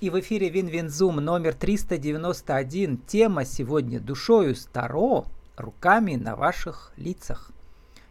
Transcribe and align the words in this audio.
И 0.00 0.10
в 0.10 0.20
эфире 0.20 0.48
Win-Win 0.48 0.91
Zoom 0.91 1.16
номер 1.16 1.54
391. 1.54 2.98
Тема 2.98 3.44
сегодня 3.44 3.98
«Душою 3.98 4.54
с 4.54 4.66
Таро, 4.66 5.24
руками 5.56 6.14
на 6.14 6.36
ваших 6.36 6.92
лицах». 6.96 7.50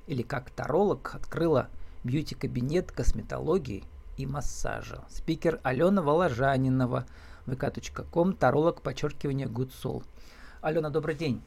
Или 0.06 0.22
как 0.22 0.50
таролог 0.50 1.16
открыла 1.16 1.70
бьюти-кабинет 2.04 2.92
косметологии 2.92 3.86
и 4.18 4.26
массажа. 4.26 5.06
Спикер 5.08 5.62
Алена 5.64 6.02
Воложанинова, 6.02 7.06
vk.com, 7.46 8.34
таролог, 8.34 8.82
подчеркивание 8.82 9.48
Soul. 9.48 10.04
Алена, 10.60 10.90
добрый 10.90 11.16
день. 11.16 11.42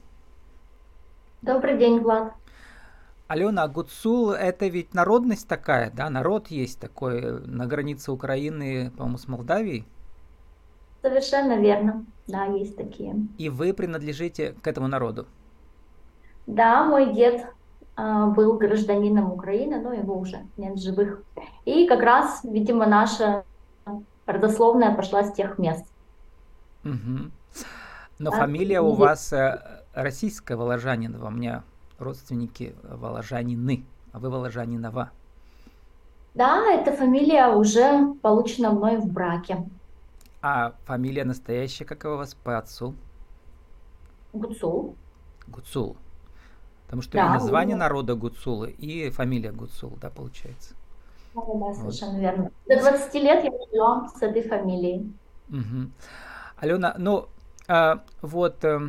Добрый 1.43 1.77
день, 1.77 2.01
Влад. 2.01 2.33
Алена, 3.29 3.65
а 3.65 3.69
Гуцул 3.69 4.31
это 4.31 4.69
ведь 4.69 4.95
народность 4.95 5.47
такая, 5.47 5.91
да? 5.91 6.09
Народ 6.09 6.49
есть 6.49 6.81
такой 6.81 7.47
на 7.47 7.67
границе 7.67 8.11
Украины, 8.11 8.91
по-моему, 8.97 9.19
с 9.19 9.29
Молдавией? 9.29 9.87
Совершенно 11.03 11.59
верно. 11.59 12.05
Да, 12.27 12.45
есть 12.45 12.77
такие. 12.77 13.15
И 13.39 13.49
вы 13.49 13.73
принадлежите 13.73 14.55
к 14.63 14.67
этому 14.67 14.87
народу? 14.87 15.27
Да, 16.47 16.85
мой 16.85 17.13
дед 17.13 17.47
э, 17.97 18.27
был 18.37 18.59
гражданином 18.59 19.33
Украины, 19.33 19.81
но 19.81 19.93
его 19.93 20.19
уже 20.19 20.47
нет 20.57 20.79
живых. 20.79 21.23
И 21.65 21.87
как 21.87 22.01
раз, 22.01 22.41
видимо, 22.45 22.87
наша 22.87 23.45
родословная 24.27 24.95
пошла 24.95 25.25
с 25.25 25.33
тех 25.33 25.59
мест. 25.59 25.85
Угу. 26.85 27.31
Но 28.19 28.31
а, 28.31 28.37
фамилия 28.37 28.81
у 28.81 28.93
вас 28.93 29.33
э, 29.33 29.61
российская, 29.95 30.57
Воложанинова. 30.57 31.29
У 31.29 31.31
меня 31.31 31.65
родственники 31.99 32.75
Воложанины, 32.83 33.85
а 34.13 34.19
вы 34.19 34.31
Воложанинова. 34.31 35.11
Да, 36.35 36.65
эта 36.73 36.93
фамилия 36.93 37.49
уже 37.49 38.15
получена 38.23 38.71
мной 38.71 38.99
в 38.99 39.07
браке. 39.07 39.65
А 40.43 40.75
фамилия 40.85 41.25
настоящая, 41.25 41.85
как 41.85 42.05
у 42.05 42.17
вас 42.17 42.35
по 42.35 42.57
отцу? 42.57 42.95
Гуцул. 44.33 44.97
Гуцул. 45.47 45.97
Потому 46.87 47.03
что 47.03 47.13
да, 47.13 47.27
и 47.27 47.29
название 47.29 47.77
да. 47.77 47.81
народа 47.81 48.15
Гуцулы, 48.15 48.71
и 48.71 49.11
фамилия 49.11 49.53
Гуцул, 49.53 49.99
да, 50.01 50.09
получается? 50.09 50.75
Да, 51.35 51.43
да, 51.55 51.75
совершенно 51.75 52.13
вот. 52.13 52.21
верно. 52.21 52.51
До 52.67 52.81
20 52.81 53.15
лет 53.15 53.45
я 53.45 53.51
жила 53.73 54.09
с 54.09 54.23
этой 54.23 54.43
фамилией. 54.43 55.13
Угу. 55.51 55.91
Алена, 56.57 56.95
ну, 56.99 57.29
а, 57.69 58.03
вот, 58.23 58.65
э, 58.65 58.81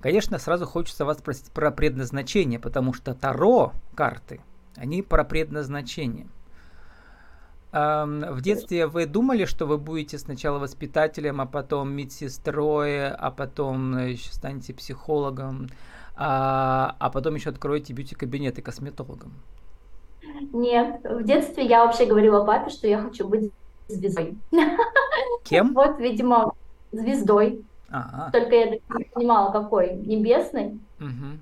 конечно, 0.00 0.38
сразу 0.38 0.66
хочется 0.66 1.04
вас 1.04 1.18
спросить 1.18 1.50
про 1.52 1.70
предназначение, 1.70 2.58
потому 2.58 2.92
что 2.92 3.14
Таро 3.14 3.72
карты, 3.94 4.40
они 4.76 5.02
про 5.02 5.24
предназначение– 5.24 6.26
в 7.72 8.40
детстве 8.42 8.86
вы 8.86 9.06
думали, 9.06 9.46
что 9.46 9.66
вы 9.66 9.78
будете 9.78 10.18
сначала 10.18 10.58
воспитателем, 10.58 11.40
а 11.40 11.46
потом 11.46 11.90
медсестрой, 11.92 13.08
а 13.08 13.30
потом 13.30 13.96
э, 13.96 14.12
еще 14.12 14.30
станете 14.32 14.74
психологом, 14.74 15.68
а, 16.14 16.94
а 16.98 17.10
потом 17.10 17.34
еще 17.34 17.48
откроете 17.48 17.94
бьюти-кабинет 17.94 18.58
и 18.58 18.62
косметологом? 18.62 19.32
Нет, 20.52 21.00
в 21.02 21.22
детстве 21.22 21.64
я 21.64 21.84
вообще 21.84 22.04
говорила 22.04 22.44
папе, 22.44 22.70
что 22.70 22.86
я 22.86 23.00
хочу 23.00 23.26
быть 23.26 23.50
звездой. 23.88 24.36
Кем? 25.44 25.72
Вот, 25.74 25.98
видимо, 25.98 26.54
звездой. 26.92 27.64
Ага. 27.88 28.30
Только 28.32 28.54
я 28.54 28.70
не 28.70 28.80
понимала, 29.14 29.50
какой. 29.50 29.94
Небесной. 29.94 30.78
Угу. 31.00 31.38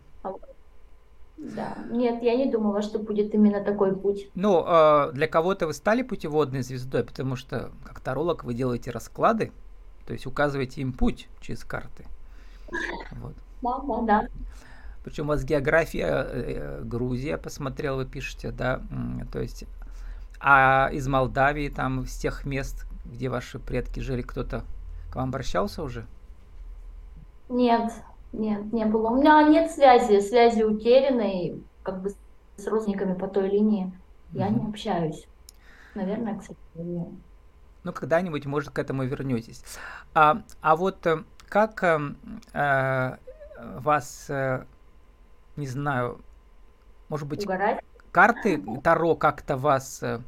Да, 1.43 1.79
нет, 1.91 2.23
я 2.23 2.37
не 2.37 2.51
думала, 2.51 2.83
что 2.83 2.99
будет 2.99 3.35
именно 3.35 3.65
такой 3.65 3.97
путь. 3.97 4.29
Ну, 4.35 4.63
э, 4.67 5.13
для 5.13 5.27
кого-то 5.27 5.67
вы 5.67 5.73
стали 5.73 6.03
путеводной 6.03 6.63
звездой, 6.63 7.03
потому 7.03 7.35
что 7.35 7.71
как 7.83 8.01
таролог 8.01 8.45
вы 8.45 8.53
делаете 8.53 8.91
расклады, 8.91 9.51
то 10.07 10.13
есть 10.13 10.27
указываете 10.27 10.83
им 10.83 10.93
путь 10.93 11.29
через 11.41 11.65
карты. 11.65 12.05
Вот. 13.13 13.33
Да, 13.63 13.79
да, 13.87 14.03
да. 14.03 14.29
Причем 15.03 15.25
у 15.25 15.29
вас 15.29 15.43
география 15.43 16.09
э, 16.09 16.25
э, 16.29 16.83
Грузия, 16.85 17.39
посмотрел, 17.39 17.97
вы 17.97 18.05
пишете, 18.05 18.51
да, 18.51 18.83
то 19.33 19.41
есть, 19.41 19.65
а 20.41 20.91
из 20.93 21.09
Молдавии, 21.09 21.71
там, 21.71 22.07
с 22.07 22.17
тех 22.17 22.45
мест, 22.45 22.87
где 23.07 23.31
ваши 23.31 23.59
предки 23.59 24.01
жили, 24.01 24.21
кто-то 24.21 24.65
к 25.11 25.17
вам 25.17 25.31
обращался 25.31 25.83
уже? 25.83 26.05
Нет, 27.49 27.93
нет, 28.33 28.73
не 28.73 28.85
было. 28.85 29.11
У 29.11 29.17
меня 29.17 29.43
нет 29.43 29.71
связи, 29.71 30.21
связи 30.21 30.63
утеряны, 30.63 31.63
как 31.83 32.03
бы 32.03 32.11
с 32.57 32.67
родственниками 32.67 33.15
по 33.15 33.29
той 33.29 33.49
линии. 33.49 33.93
Я 34.33 34.49
mm-hmm. 34.49 34.61
не 34.61 34.69
общаюсь. 34.69 35.27
Наверное, 35.95 36.39
к 36.39 36.43
сожалению. 36.43 37.17
Ну, 37.83 37.93
когда-нибудь, 37.93 38.47
может, 38.47 38.71
к 38.71 38.79
этому 38.79 39.05
вернетесь. 39.05 39.65
А, 40.15 40.43
а 40.61 40.77
вот 40.77 41.07
э, 41.07 41.25
как 41.49 41.83
э, 41.83 42.15
э, 42.53 43.17
вас, 43.79 44.27
э, 44.29 44.65
не 45.57 45.67
знаю, 45.67 46.21
может 47.09 47.27
быть, 47.27 47.45
Угорать? 47.45 47.81
карты 48.13 48.63
Таро 48.83 49.17
как-то 49.17 49.57
вас 49.57 50.03
э, 50.03 50.21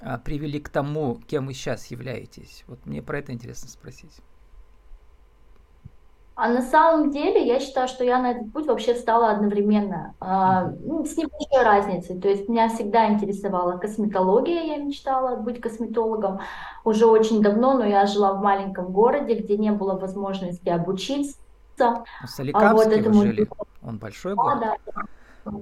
э, 0.00 0.18
привели 0.24 0.60
к 0.60 0.68
тому, 0.68 1.20
кем 1.26 1.46
вы 1.46 1.52
сейчас 1.52 1.86
являетесь? 1.86 2.64
Вот 2.68 2.86
мне 2.86 3.02
про 3.02 3.18
это 3.18 3.32
интересно 3.32 3.68
спросить. 3.68 4.20
А 6.36 6.48
на 6.48 6.62
самом 6.62 7.12
деле 7.12 7.46
я 7.46 7.60
считаю, 7.60 7.86
что 7.86 8.02
я 8.02 8.18
на 8.18 8.32
этот 8.32 8.52
путь 8.52 8.66
вообще 8.66 8.94
встала 8.94 9.30
одновременно, 9.30 10.14
а, 10.18 10.72
ну, 10.84 11.04
с 11.04 11.16
небольшой 11.16 11.62
разницей. 11.62 12.20
То 12.20 12.28
есть 12.28 12.48
меня 12.48 12.68
всегда 12.68 13.08
интересовала 13.08 13.78
косметология, 13.78 14.64
я 14.64 14.76
мечтала 14.78 15.36
быть 15.36 15.60
косметологом 15.60 16.40
уже 16.84 17.06
очень 17.06 17.40
давно, 17.40 17.74
но 17.74 17.84
я 17.84 18.06
жила 18.06 18.32
в 18.32 18.42
маленьком 18.42 18.92
городе, 18.92 19.34
где 19.34 19.56
не 19.56 19.70
было 19.70 19.96
возможности 19.96 20.68
обучиться. 20.68 21.36
В 21.76 22.26
Соликамске 22.26 22.68
а 22.68 22.74
вот 22.74 22.86
этому... 22.88 23.20
вы 23.20 23.26
жили? 23.26 23.48
Он 23.86 23.98
большой 23.98 24.34
город? 24.34 24.64
А, 24.64 24.78
да. 25.44 25.52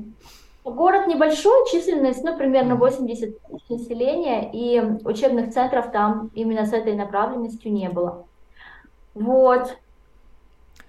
Город 0.65 1.07
небольшой, 1.07 1.69
численность, 1.71 2.23
ну, 2.23 2.37
примерно 2.37 2.77
80 2.77 3.37
тысяч 3.43 3.69
населения, 3.69 4.51
и 4.53 4.81
учебных 5.05 5.53
центров 5.53 5.91
там 5.91 6.31
именно 6.35 6.65
с 6.65 6.73
этой 6.73 6.95
направленностью 6.95 7.73
не 7.73 7.89
было. 7.89 8.25
Вот, 9.15 9.77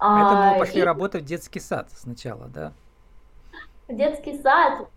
Поэтому 0.04 0.56
а, 0.56 0.60
пошли 0.60 0.82
и... 0.82 0.84
работать 0.84 1.24
в 1.24 1.26
детский 1.26 1.62
сад 1.62 1.88
сначала, 1.96 2.48
да? 2.48 2.74
Детский 3.88 4.38
сад, 4.38 4.90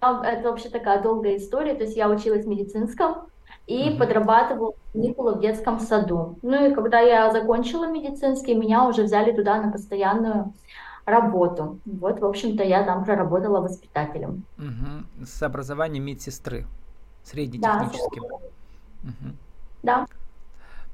это 0.00 0.42
вообще 0.44 0.68
такая 0.68 1.02
долгая 1.02 1.38
история, 1.38 1.74
то 1.74 1.82
есть 1.82 1.96
я 1.96 2.08
училась 2.08 2.44
в 2.44 2.48
медицинском 2.48 3.26
и 3.66 3.90
угу. 3.90 3.98
подрабатывала 3.98 4.74
каникулы 4.92 5.34
в 5.34 5.40
детском 5.40 5.80
саду. 5.80 6.38
Ну 6.42 6.70
и 6.70 6.72
когда 6.72 7.00
я 7.00 7.32
закончила 7.32 7.90
медицинский, 7.90 8.54
меня 8.54 8.86
уже 8.86 9.02
взяли 9.02 9.32
туда 9.32 9.60
на 9.60 9.72
постоянную 9.72 10.52
работу. 11.04 11.80
Вот, 11.84 12.20
в 12.20 12.24
общем-то, 12.24 12.62
я 12.62 12.84
там 12.84 13.04
проработала 13.04 13.60
воспитателем. 13.60 14.44
Угу. 14.58 15.26
С 15.26 15.42
образованием 15.42 16.04
медсестры, 16.04 16.66
среднетехническим. 17.24 18.22
Да, 18.22 18.36
угу. 18.36 19.34
да. 19.82 20.06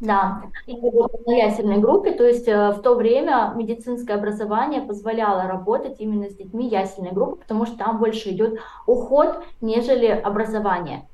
Да, 0.00 0.44
работала 0.66 1.22
на 1.26 1.36
ясельной 1.36 1.78
группе, 1.78 2.12
то 2.12 2.24
есть 2.24 2.48
э, 2.48 2.70
в 2.70 2.80
то 2.80 2.94
время 2.94 3.52
медицинское 3.54 4.14
образование 4.14 4.80
позволяло 4.80 5.42
работать 5.42 5.96
именно 6.00 6.30
с 6.30 6.34
детьми 6.34 6.68
ясельной 6.70 7.12
группы, 7.12 7.36
потому 7.42 7.66
что 7.66 7.76
там 7.76 7.98
больше 7.98 8.30
идет 8.30 8.60
уход, 8.86 9.44
нежели 9.60 10.06
образование. 10.06 11.06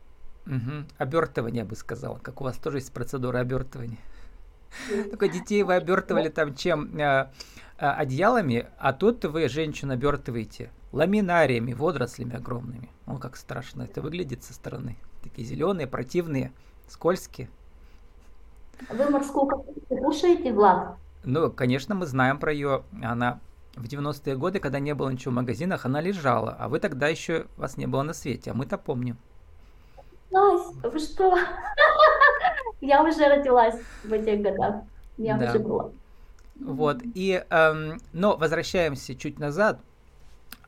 Угу. 0.47 0.87
Обертывание, 0.99 1.63
я 1.63 1.65
бы 1.65 1.75
сказала, 1.75 2.19
как 2.19 2.41
у 2.41 2.45
вас 2.45 2.57
тоже 2.59 2.79
есть 2.79 2.93
процедура 2.93 3.41
обертывания. 3.41 3.99
Только 5.11 5.29
детей 5.29 5.65
вы 5.65 5.75
обертывали 5.75 6.29
там 6.29 6.55
чем? 6.55 6.97
Э, 6.97 7.31
э, 7.79 7.87
одеялами, 7.87 8.67
а 8.79 8.93
тут 8.93 9.25
вы 9.25 9.49
женщину 9.49 9.95
обертываете 9.95 10.71
ламинариями, 10.93 11.73
водорослями 11.73 12.37
огромными. 12.37 12.89
О, 13.07 13.19
как 13.19 13.37
страшно 13.37 13.83
это 13.83 14.01
выглядит 14.01 14.45
со 14.45 14.55
стороны. 14.55 14.97
Такие 15.25 15.47
зеленые, 15.47 15.89
противные, 15.89 16.53
скользкие. 16.89 17.49
Вы 18.91 19.11
морскую 19.11 19.47
капусту 19.47 19.97
кушаете, 19.97 20.53
Влад? 20.53 20.97
Ну, 21.25 21.51
конечно, 21.51 21.95
мы 21.95 22.07
знаем 22.07 22.39
про 22.39 22.53
ее. 22.53 22.85
Она 23.03 23.41
в 23.75 23.85
90-е 23.85 24.37
годы, 24.37 24.61
когда 24.61 24.79
не 24.79 24.95
было 24.95 25.11
ничего 25.11 25.33
в 25.33 25.35
магазинах, 25.35 25.85
она 25.85 26.01
лежала. 26.01 26.57
А 26.59 26.69
вы 26.69 26.79
тогда 26.79 27.09
еще 27.09 27.47
вас 27.57 27.77
не 27.77 27.87
было 27.87 28.03
на 28.03 28.15
свете, 28.15 28.53
а 28.53 28.55
мы-то 28.55 28.79
помним. 28.79 29.19
Настя, 30.31 30.91
вы 30.91 30.99
что? 30.99 31.37
Я 32.81 33.03
уже 33.03 33.27
родилась 33.29 33.81
в 34.05 34.13
этих 34.13 34.43
годах. 34.43 34.83
Я 35.17 35.37
уже 35.37 35.59
была. 35.59 35.91
Вот, 36.61 36.99
и, 37.03 37.45
эм, 37.51 38.01
но 38.13 38.37
возвращаемся 38.37 39.15
чуть 39.15 39.39
назад. 39.39 39.81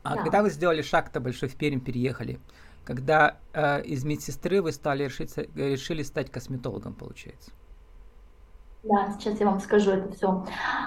А 0.02 0.16
да. 0.16 0.22
когда 0.22 0.42
вы 0.42 0.50
сделали 0.50 0.82
шаг-то 0.82 1.20
большой 1.20 1.48
в 1.48 1.56
Пермь, 1.56 1.80
переехали, 1.80 2.38
когда 2.84 3.36
э, 3.52 3.82
из 3.82 4.04
медсестры 4.04 4.62
вы 4.62 4.72
стали 4.72 5.04
решиться, 5.04 5.46
решили 5.54 6.02
стать 6.02 6.30
косметологом, 6.30 6.94
получается? 6.94 7.50
Да, 8.88 9.12
сейчас 9.12 9.38
я 9.38 9.46
вам 9.46 9.60
скажу 9.60 9.90
это 9.90 10.10
все. 10.12 10.44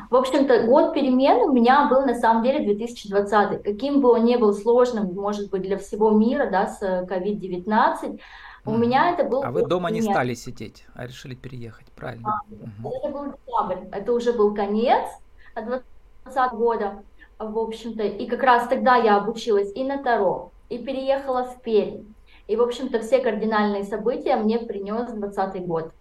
В 0.10 0.16
общем-то, 0.16 0.64
год 0.64 0.94
перемен 0.94 1.38
у 1.50 1.52
меня 1.52 1.88
был 1.88 2.02
на 2.02 2.16
самом 2.16 2.44
деле 2.44 2.66
2020. 2.66 3.64
Каким 3.64 4.02
бы 4.02 4.10
он 4.10 4.26
ни 4.26 4.36
был 4.38 4.54
сложным, 4.54 5.14
может 5.14 5.52
быть, 5.52 5.62
для 5.62 5.78
всего 5.78 6.10
мира, 6.10 6.50
да, 6.50 6.68
с 6.68 6.82
COVID-19, 6.82 8.20
У 8.66 8.78
меня 8.78 9.12
это 9.12 9.24
был... 9.24 9.44
А 9.44 9.52
вы 9.52 9.66
дома 9.66 9.92
не 9.92 10.02
стали 10.02 10.34
сидеть, 10.34 10.86
а 10.96 11.06
решили 11.06 11.36
переехать, 11.36 11.88
правильно? 11.96 12.30
А, 12.30 12.84
угу. 12.84 12.96
Это 12.96 13.10
был 13.10 13.34
декабрь, 13.34 13.88
это 13.92 14.14
уже 14.14 14.34
был 14.34 14.54
конец 14.56 15.08
2020 15.56 16.54
года, 16.54 17.04
в 17.38 17.58
общем-то, 17.58 18.04
и 18.04 18.28
как 18.28 18.44
раз 18.44 18.68
тогда 18.68 18.96
я 18.96 19.18
обучилась 19.18 19.72
и 19.76 19.84
на 19.84 20.02
Таро, 20.02 20.52
и 20.70 20.78
переехала 20.78 21.44
в 21.44 21.62
Пермь. 21.62 22.06
И, 22.48 22.56
в 22.56 22.62
общем-то, 22.62 23.00
все 23.00 23.20
кардинальные 23.20 23.84
события 23.84 24.36
мне 24.36 24.60
принес 24.60 25.12
20 25.12 25.66
год. 25.66 25.92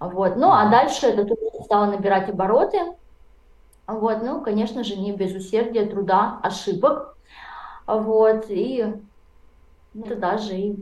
Вот. 0.00 0.36
Ну, 0.36 0.50
а 0.50 0.68
дальше 0.70 1.06
это 1.06 1.24
тут 1.24 1.38
стало 1.64 1.86
набирать 1.86 2.28
обороты. 2.28 2.78
Вот. 3.86 4.22
Ну, 4.22 4.42
конечно 4.42 4.84
же, 4.84 4.96
не 4.96 5.12
без 5.12 5.34
усердия, 5.34 5.86
труда, 5.86 6.40
ошибок. 6.42 7.16
Вот. 7.86 8.46
И 8.48 8.94
это 9.94 10.16
даже 10.16 10.54
и 10.54 10.76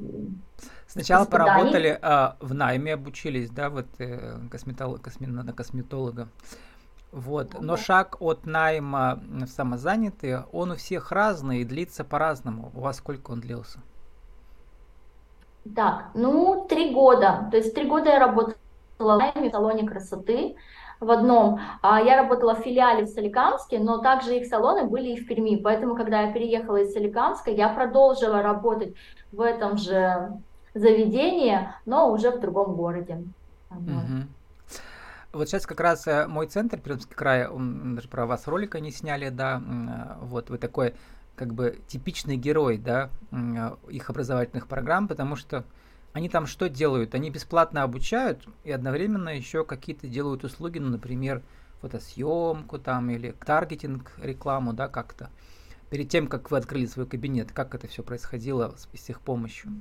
Сначала 0.92 1.24
поработали 1.24 1.98
а, 2.02 2.36
в 2.40 2.52
найме, 2.52 2.92
обучились, 2.92 3.48
да, 3.48 3.70
вот 3.70 3.86
э, 3.98 4.38
косметолог, 4.50 5.00
косме, 5.00 5.26
на 5.26 5.50
косметолога. 5.54 6.28
Вот. 7.12 7.58
Но 7.60 7.78
шаг 7.78 8.16
от 8.20 8.44
найма 8.44 9.22
в 9.26 9.46
самозанятые, 9.46 10.44
он 10.52 10.72
у 10.72 10.76
всех 10.76 11.10
разный 11.10 11.60
и 11.60 11.64
длится 11.64 12.04
по-разному. 12.04 12.70
У 12.74 12.80
вас 12.80 12.98
сколько 12.98 13.30
он 13.30 13.40
длился? 13.40 13.80
Так, 15.74 16.10
ну, 16.14 16.66
три 16.68 16.92
года. 16.92 17.48
То 17.50 17.56
есть 17.56 17.74
три 17.74 17.86
года 17.86 18.10
я 18.10 18.18
работала 18.18 18.56
в 19.02 19.50
салоне 19.50 19.88
красоты 19.88 20.56
в 21.00 21.10
одном. 21.10 21.60
А 21.82 22.00
я 22.00 22.16
работала 22.16 22.54
в 22.54 22.60
филиале 22.60 23.04
в 23.04 23.08
Соликамске, 23.08 23.78
но 23.78 23.98
также 23.98 24.36
их 24.36 24.46
салоны 24.46 24.84
были 24.84 25.10
и 25.10 25.20
в 25.20 25.26
Перми. 25.26 25.56
Поэтому, 25.56 25.96
когда 25.96 26.22
я 26.22 26.32
переехала 26.32 26.76
из 26.76 26.92
Соликамска, 26.92 27.50
я 27.50 27.68
продолжила 27.68 28.42
работать 28.42 28.94
в 29.32 29.40
этом 29.40 29.76
же 29.76 30.32
заведении, 30.74 31.68
но 31.86 32.10
уже 32.10 32.30
в 32.30 32.40
другом 32.40 32.76
городе. 32.76 33.24
Вот. 33.70 34.26
Вот 35.32 35.48
сейчас 35.48 35.66
как 35.66 35.80
раз 35.80 36.06
э, 36.06 36.26
мой 36.26 36.46
центр, 36.46 36.78
Пермский 36.78 37.14
край, 37.14 37.48
он, 37.48 37.94
даже 37.94 38.06
про 38.08 38.26
вас 38.26 38.46
ролика 38.46 38.80
не 38.80 38.90
сняли, 38.90 39.30
да, 39.30 39.62
э, 39.66 40.24
вот 40.24 40.50
вы 40.50 40.58
такой 40.58 40.94
как 41.36 41.54
бы 41.54 41.80
типичный 41.88 42.36
герой, 42.36 42.76
да, 42.76 43.08
э, 43.30 43.70
их 43.88 44.10
образовательных 44.10 44.66
программ, 44.66 45.08
потому 45.08 45.36
что 45.36 45.64
они 46.12 46.28
там 46.28 46.46
что 46.46 46.68
делают? 46.68 47.14
Они 47.14 47.30
бесплатно 47.30 47.82
обучают 47.82 48.46
и 48.64 48.70
одновременно 48.70 49.30
еще 49.30 49.64
какие-то 49.64 50.06
делают 50.06 50.44
услуги, 50.44 50.78
ну, 50.78 50.90
например, 50.90 51.42
фотосъемку 51.80 52.78
там 52.78 53.10
или 53.10 53.32
таргетинг, 53.32 54.12
рекламу, 54.18 54.72
да, 54.72 54.88
как-то. 54.88 55.30
Перед 55.90 56.08
тем, 56.08 56.26
как 56.26 56.50
вы 56.50 56.58
открыли 56.58 56.86
свой 56.86 57.06
кабинет, 57.06 57.52
как 57.52 57.74
это 57.74 57.86
все 57.86 58.02
происходило 58.02 58.74
с, 58.76 58.88
с 58.98 59.10
их 59.10 59.20
помощью? 59.20 59.72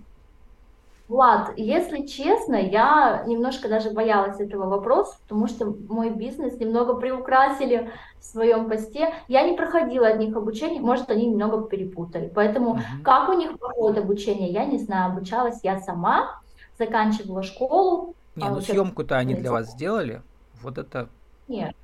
Влад, 1.12 1.52
если 1.58 2.06
честно, 2.06 2.56
я 2.56 3.26
немножко 3.28 3.68
даже 3.68 3.92
боялась 3.92 4.40
этого 4.40 4.70
вопроса, 4.70 5.18
потому 5.24 5.48
что 5.48 5.76
мой 5.90 6.10
бизнес 6.10 6.58
немного 6.58 6.94
приукрасили 6.94 7.92
в 8.18 8.24
своем 8.24 8.70
посте. 8.70 9.14
Я 9.28 9.44
не 9.44 9.58
проходила 9.58 10.08
от 10.08 10.20
них 10.20 10.34
обучение, 10.38 10.80
может, 10.80 11.12
они 11.12 11.26
немного 11.26 11.68
перепутали. 11.68 12.32
Поэтому 12.34 12.76
uh-huh. 12.76 13.04
как 13.04 13.28
у 13.28 13.34
них 13.34 13.60
проходит 13.60 13.98
обучение, 13.98 14.52
я 14.52 14.64
не 14.64 14.78
знаю. 14.78 15.12
Обучалась 15.12 15.60
я 15.64 15.82
сама, 15.82 16.40
заканчивала 16.80 17.44
школу. 17.44 18.16
Не, 18.38 18.48
ну 18.48 18.62
съемку-то 18.62 19.18
они 19.18 19.36
для 19.36 19.52
вас 19.52 19.72
сделали. 19.72 20.22
Вот 20.62 20.78
это 20.78 21.10
нет, 21.50 21.76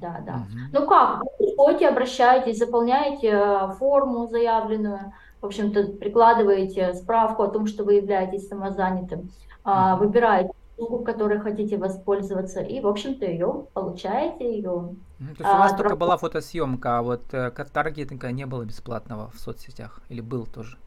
да, 0.00 0.20
да. 0.26 0.32
Угу. 0.32 0.58
Ну 0.72 0.86
как, 0.88 1.20
вы 1.20 1.28
приходите, 1.38 1.88
обращаетесь, 1.88 2.58
заполняете 2.58 3.28
э, 3.28 3.72
форму 3.78 4.26
заявленную, 4.26 5.12
в 5.44 5.46
общем-то, 5.46 5.98
прикладываете 5.98 6.94
справку 6.94 7.42
о 7.42 7.48
том, 7.48 7.66
что 7.66 7.84
вы 7.84 7.94
являетесь 7.94 8.48
самозанятым, 8.48 9.30
а, 9.62 9.96
выбираете 9.96 10.52
услугу, 10.76 11.04
которой 11.04 11.38
хотите 11.38 11.76
воспользоваться, 11.76 12.62
и, 12.62 12.80
в 12.80 12.86
общто 12.86 13.26
ее 13.26 13.66
получаете, 13.74 14.56
ее. 14.56 14.94
То 15.18 15.24
есть 15.28 15.40
а, 15.44 15.56
у 15.56 15.58
вас 15.58 15.72
а, 15.74 15.76
только 15.76 15.96
была 15.96 16.16
фотосъемка, 16.16 16.98
а 16.98 17.02
вот 17.02 17.22
э, 17.32 17.50
таргетинга 17.50 18.32
не 18.32 18.46
было 18.46 18.64
бесплатного 18.64 19.30
в 19.34 19.38
соцсетях? 19.38 20.00
Или 20.08 20.22
был 20.22 20.46
тоже? 20.46 20.78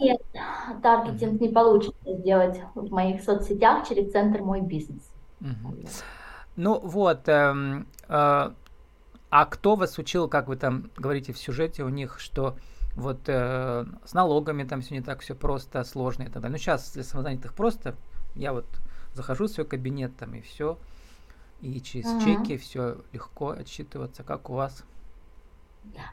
Нет, 0.00 0.22
таргетинг 0.82 1.34
mm-hmm. 1.34 1.42
не 1.42 1.48
получится 1.50 2.14
сделать 2.14 2.58
в 2.74 2.90
моих 2.90 3.22
соцсетях 3.22 3.86
через 3.86 4.10
центр 4.10 4.40
«Мой 4.40 4.62
бизнес». 4.62 5.02
Mm-hmm. 5.42 6.02
Ну 6.56 6.80
вот, 6.80 7.28
эм, 7.28 7.86
э, 8.08 8.50
а 9.30 9.44
кто 9.44 9.76
вас 9.76 9.98
учил, 9.98 10.28
как 10.28 10.48
вы 10.48 10.56
там 10.56 10.90
говорите 10.96 11.34
в 11.34 11.38
сюжете 11.38 11.82
у 11.82 11.90
них, 11.90 12.18
что 12.18 12.56
вот 12.98 13.28
э, 13.28 13.84
с 14.04 14.12
налогами 14.12 14.64
там 14.64 14.80
все 14.80 14.94
не 14.94 15.00
так 15.00 15.20
все 15.20 15.34
просто, 15.34 15.84
сложно 15.84 16.24
и 16.24 16.26
так 16.26 16.42
далее. 16.42 16.50
Ну, 16.50 16.58
сейчас 16.58 16.92
для 16.92 17.04
самозанятых 17.04 17.54
просто. 17.54 17.94
Я 18.34 18.52
вот 18.52 18.66
захожу 19.14 19.46
в 19.46 19.50
свой 19.50 19.66
кабинет 19.66 20.16
там 20.16 20.34
и 20.34 20.40
все. 20.40 20.78
И 21.60 21.80
через 21.80 22.06
uh-huh. 22.06 22.24
чеки 22.24 22.56
все 22.56 22.98
легко 23.12 23.50
отсчитываться, 23.50 24.24
как 24.24 24.50
у 24.50 24.54
вас. 24.54 24.84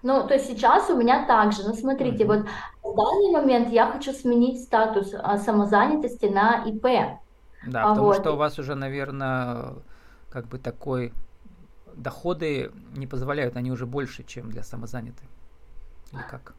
Ну, 0.04 0.28
то 0.28 0.36
есть 0.36 0.48
сейчас 0.48 0.90
у 0.90 0.96
меня 0.96 1.26
также. 1.26 1.64
Но 1.64 1.74
смотрите, 1.74 2.24
uh-huh. 2.24 2.46
вот 2.82 2.94
в 2.94 2.96
данный 2.96 3.32
момент 3.32 3.70
я 3.70 3.92
хочу 3.92 4.14
сменить 4.14 4.64
статус 4.64 5.14
а, 5.14 5.38
самозанятости 5.38 6.26
на 6.28 6.66
ИП. 6.66 7.20
Да, 7.66 7.84
а 7.84 7.90
потому 7.90 8.08
вот. 8.08 8.18
что 8.18 8.34
у 8.34 8.36
вас 8.36 8.60
уже, 8.60 8.76
наверное, 8.76 9.74
как 10.30 10.48
бы 10.48 10.60
такой 10.60 11.14
доходы 11.96 12.72
не 12.96 13.08
позволяют, 13.08 13.56
они 13.56 13.72
уже 13.72 13.88
больше, 13.88 14.24
чем 14.24 14.52
для 14.52 14.62
самозанятых. 14.62 15.28
Или 16.12 16.22
как? 16.30 16.54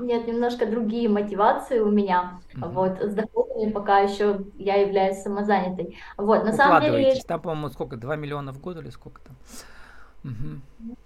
Нет, 0.00 0.26
немножко 0.28 0.66
другие 0.66 1.08
мотивации 1.08 1.80
у 1.80 1.90
меня. 1.90 2.38
Угу. 2.56 2.68
Вот, 2.70 3.00
с 3.00 3.14
доходами 3.14 3.70
пока 3.70 4.00
еще 4.00 4.40
я 4.56 4.76
являюсь 4.76 5.22
самозанятой. 5.22 5.98
Вот, 6.16 6.44
на 6.44 6.52
самом 6.52 6.82
деле... 6.82 7.20
Там, 7.26 7.40
по-моему, 7.40 7.68
сколько, 7.70 7.96
2 7.96 8.16
миллиона 8.16 8.52
в 8.52 8.60
год 8.60 8.76
или 8.76 8.90
сколько 8.90 9.20
там? 9.22 9.36
Угу. 10.24 10.96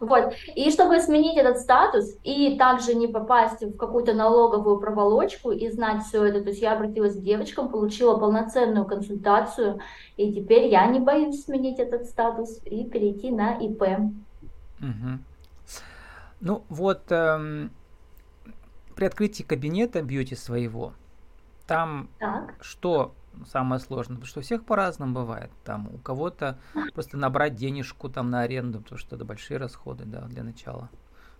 Вот. 0.00 0.32
И 0.54 0.70
чтобы 0.70 1.00
сменить 1.00 1.36
этот 1.36 1.58
статус 1.58 2.16
и 2.24 2.56
также 2.56 2.94
не 2.94 3.06
попасть 3.06 3.62
в 3.62 3.76
какую-то 3.76 4.14
налоговую 4.14 4.78
проволочку 4.78 5.50
и 5.50 5.70
знать 5.70 6.04
все 6.04 6.24
это, 6.24 6.40
то 6.40 6.48
есть 6.48 6.62
я 6.62 6.72
обратилась 6.72 7.16
к 7.16 7.22
девочкам, 7.22 7.68
получила 7.68 8.16
полноценную 8.16 8.86
консультацию, 8.86 9.80
и 10.16 10.32
теперь 10.32 10.68
я 10.68 10.86
не 10.86 11.00
боюсь 11.00 11.44
сменить 11.44 11.78
этот 11.78 12.06
статус 12.06 12.60
и 12.64 12.84
перейти 12.84 13.30
на 13.30 13.58
ИП. 13.58 13.82
Угу. 14.80 15.18
Ну 16.40 16.64
вот, 16.68 17.10
эм, 17.10 17.70
при 18.94 19.04
открытии 19.04 19.42
кабинета 19.42 20.02
бьюти 20.02 20.34
своего, 20.34 20.92
там 21.66 22.08
так. 22.18 22.54
что 22.60 23.14
самое 23.46 23.80
сложное? 23.80 24.16
Потому 24.16 24.26
что 24.26 24.40
у 24.40 24.42
всех 24.42 24.64
по-разному 24.64 25.14
бывает. 25.14 25.50
Там 25.64 25.88
у 25.94 25.98
кого-то 25.98 26.58
просто 26.94 27.16
набрать 27.16 27.54
денежку 27.54 28.08
там 28.08 28.30
на 28.30 28.40
аренду, 28.42 28.80
потому 28.80 28.98
что 28.98 29.16
это 29.16 29.24
большие 29.24 29.58
расходы, 29.58 30.04
да, 30.04 30.22
для 30.22 30.42
начала. 30.42 30.88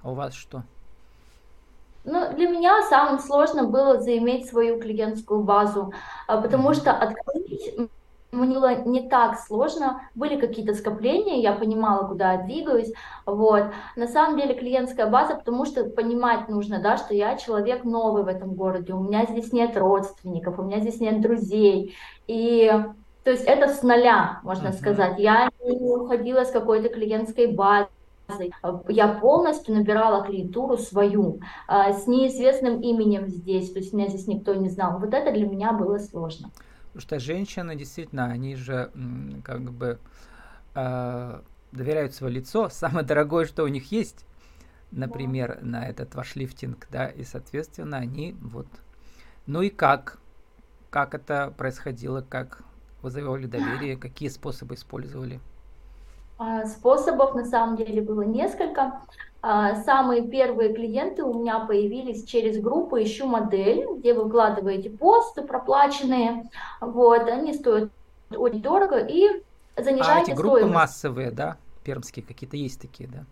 А 0.02 0.10
у 0.10 0.14
вас 0.14 0.34
что? 0.34 0.64
Ну, 2.04 2.34
для 2.34 2.48
меня 2.48 2.82
самым 2.88 3.18
сложным 3.18 3.70
было 3.70 4.00
заиметь 4.00 4.48
свою 4.48 4.80
клиентскую 4.80 5.42
базу, 5.42 5.92
а, 6.26 6.40
потому 6.40 6.72
что 6.72 6.92
открыть 6.92 7.90
мне 8.30 8.54
было 8.54 8.84
не 8.84 9.08
так 9.08 9.38
сложно, 9.38 10.02
были 10.14 10.38
какие-то 10.38 10.74
скопления, 10.74 11.40
я 11.40 11.52
понимала, 11.52 12.06
куда 12.06 12.34
я 12.34 12.42
двигаюсь, 12.42 12.92
вот. 13.24 13.64
На 13.96 14.06
самом 14.06 14.38
деле 14.38 14.54
клиентская 14.54 15.06
база, 15.06 15.34
потому 15.34 15.64
что 15.64 15.84
понимать 15.84 16.48
нужно, 16.48 16.80
да, 16.80 16.96
что 16.96 17.14
я 17.14 17.36
человек 17.36 17.84
новый 17.84 18.24
в 18.24 18.28
этом 18.28 18.54
городе, 18.54 18.92
у 18.92 19.00
меня 19.00 19.24
здесь 19.24 19.52
нет 19.52 19.76
родственников, 19.76 20.58
у 20.58 20.62
меня 20.62 20.80
здесь 20.80 21.00
нет 21.00 21.20
друзей, 21.20 21.96
и 22.26 22.70
то 23.24 23.30
есть 23.32 23.44
это 23.44 23.68
с 23.68 23.82
нуля, 23.82 24.40
можно 24.42 24.68
uh-huh. 24.68 24.78
сказать. 24.78 25.18
Я 25.18 25.50
не 25.62 25.94
уходила 25.94 26.44
с 26.44 26.50
какой-то 26.50 26.88
клиентской 26.88 27.46
базы, 27.46 27.88
я 28.88 29.08
полностью 29.08 29.74
набирала 29.74 30.24
клиентуру 30.24 30.76
свою, 30.78 31.40
а, 31.66 31.92
с 31.92 32.06
неизвестным 32.06 32.80
именем 32.80 33.28
здесь, 33.28 33.72
то 33.72 33.78
есть 33.78 33.92
меня 33.92 34.08
здесь 34.08 34.26
никто 34.26 34.54
не 34.54 34.68
знал. 34.68 34.98
Вот 34.98 35.14
это 35.14 35.32
для 35.32 35.46
меня 35.46 35.72
было 35.72 35.98
сложно. 35.98 36.50
Потому 36.98 37.20
что 37.20 37.24
женщины 37.24 37.76
действительно, 37.76 38.26
они 38.26 38.56
же 38.56 38.90
как 39.44 39.70
бы 39.70 40.00
э, 40.74 41.40
доверяют 41.70 42.12
свое 42.12 42.34
лицо, 42.34 42.68
самое 42.72 43.06
дорогое, 43.06 43.46
что 43.46 43.62
у 43.62 43.68
них 43.68 43.92
есть, 43.92 44.26
например, 44.90 45.60
на 45.62 45.86
этот 45.86 46.16
ваш 46.16 46.34
лифтинг, 46.34 46.88
да, 46.90 47.06
и, 47.06 47.22
соответственно, 47.22 47.98
они 47.98 48.36
вот. 48.40 48.66
Ну 49.46 49.62
и 49.62 49.70
как? 49.70 50.18
Как 50.90 51.14
это 51.14 51.54
происходило, 51.56 52.20
как 52.20 52.64
вы 53.00 53.12
завоевали 53.12 53.46
доверие, 53.46 53.96
какие 54.08 54.28
способы 54.28 54.74
использовали? 54.74 55.38
А, 56.38 56.66
способов 56.66 57.34
на 57.34 57.44
самом 57.44 57.76
деле 57.76 58.00
было 58.00 58.22
несколько. 58.22 59.00
А, 59.42 59.74
самые 59.82 60.22
первые 60.28 60.72
клиенты 60.72 61.24
у 61.24 61.34
меня 61.34 61.60
появились 61.60 62.24
через 62.24 62.60
группу 62.60 62.96
«Ищу 62.96 63.26
модель», 63.26 63.86
где 63.98 64.14
вы 64.14 64.28
вкладываете 64.28 64.90
посты 64.90 65.42
проплаченные, 65.42 66.48
вот, 66.80 67.28
они 67.28 67.54
стоят 67.54 67.90
очень 68.30 68.62
дорого 68.62 68.98
и 68.98 69.42
занижаете 69.76 70.30
а 70.30 70.32
эти 70.32 70.36
группы 70.36 70.58
стоимость. 70.58 70.74
массовые, 70.74 71.30
да, 71.30 71.56
пермские 71.84 72.24
какие-то 72.24 72.56
есть 72.56 72.80
такие, 72.80 73.08
да? 73.08 73.24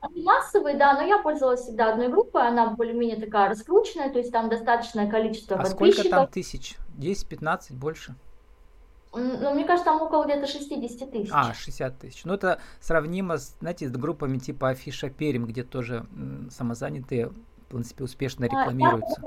Они 0.00 0.22
массовые, 0.22 0.76
да, 0.76 0.94
но 0.94 1.02
я 1.02 1.18
пользовалась 1.18 1.62
всегда 1.62 1.92
одной 1.92 2.08
группой, 2.08 2.46
она 2.46 2.70
более-менее 2.70 3.20
такая 3.20 3.48
раскрученная, 3.48 4.10
то 4.10 4.18
есть 4.18 4.32
там 4.32 4.48
достаточное 4.48 5.10
количество 5.10 5.56
а 5.56 5.62
подписчиков. 5.64 6.06
сколько 6.06 6.16
там 6.16 6.26
тысяч? 6.28 6.76
10-15, 6.98 7.74
больше? 7.74 8.14
Ну, 9.12 9.54
мне 9.54 9.64
кажется, 9.64 9.90
там 9.90 10.02
около 10.02 10.24
где-то 10.24 10.46
60 10.46 11.10
тысяч. 11.10 11.30
А, 11.32 11.54
60 11.54 11.98
тысяч. 11.98 12.24
Ну, 12.24 12.34
это 12.34 12.60
сравнимо, 12.80 13.38
с, 13.38 13.56
знаете, 13.60 13.88
с 13.88 13.92
группами 13.92 14.38
типа 14.38 14.70
Афиша 14.70 15.08
Перим, 15.08 15.46
где 15.46 15.64
тоже 15.64 16.06
м, 16.14 16.48
самозанятые, 16.50 17.28
в 17.28 17.64
принципе, 17.70 18.04
успешно 18.04 18.44
рекламируются. 18.44 19.20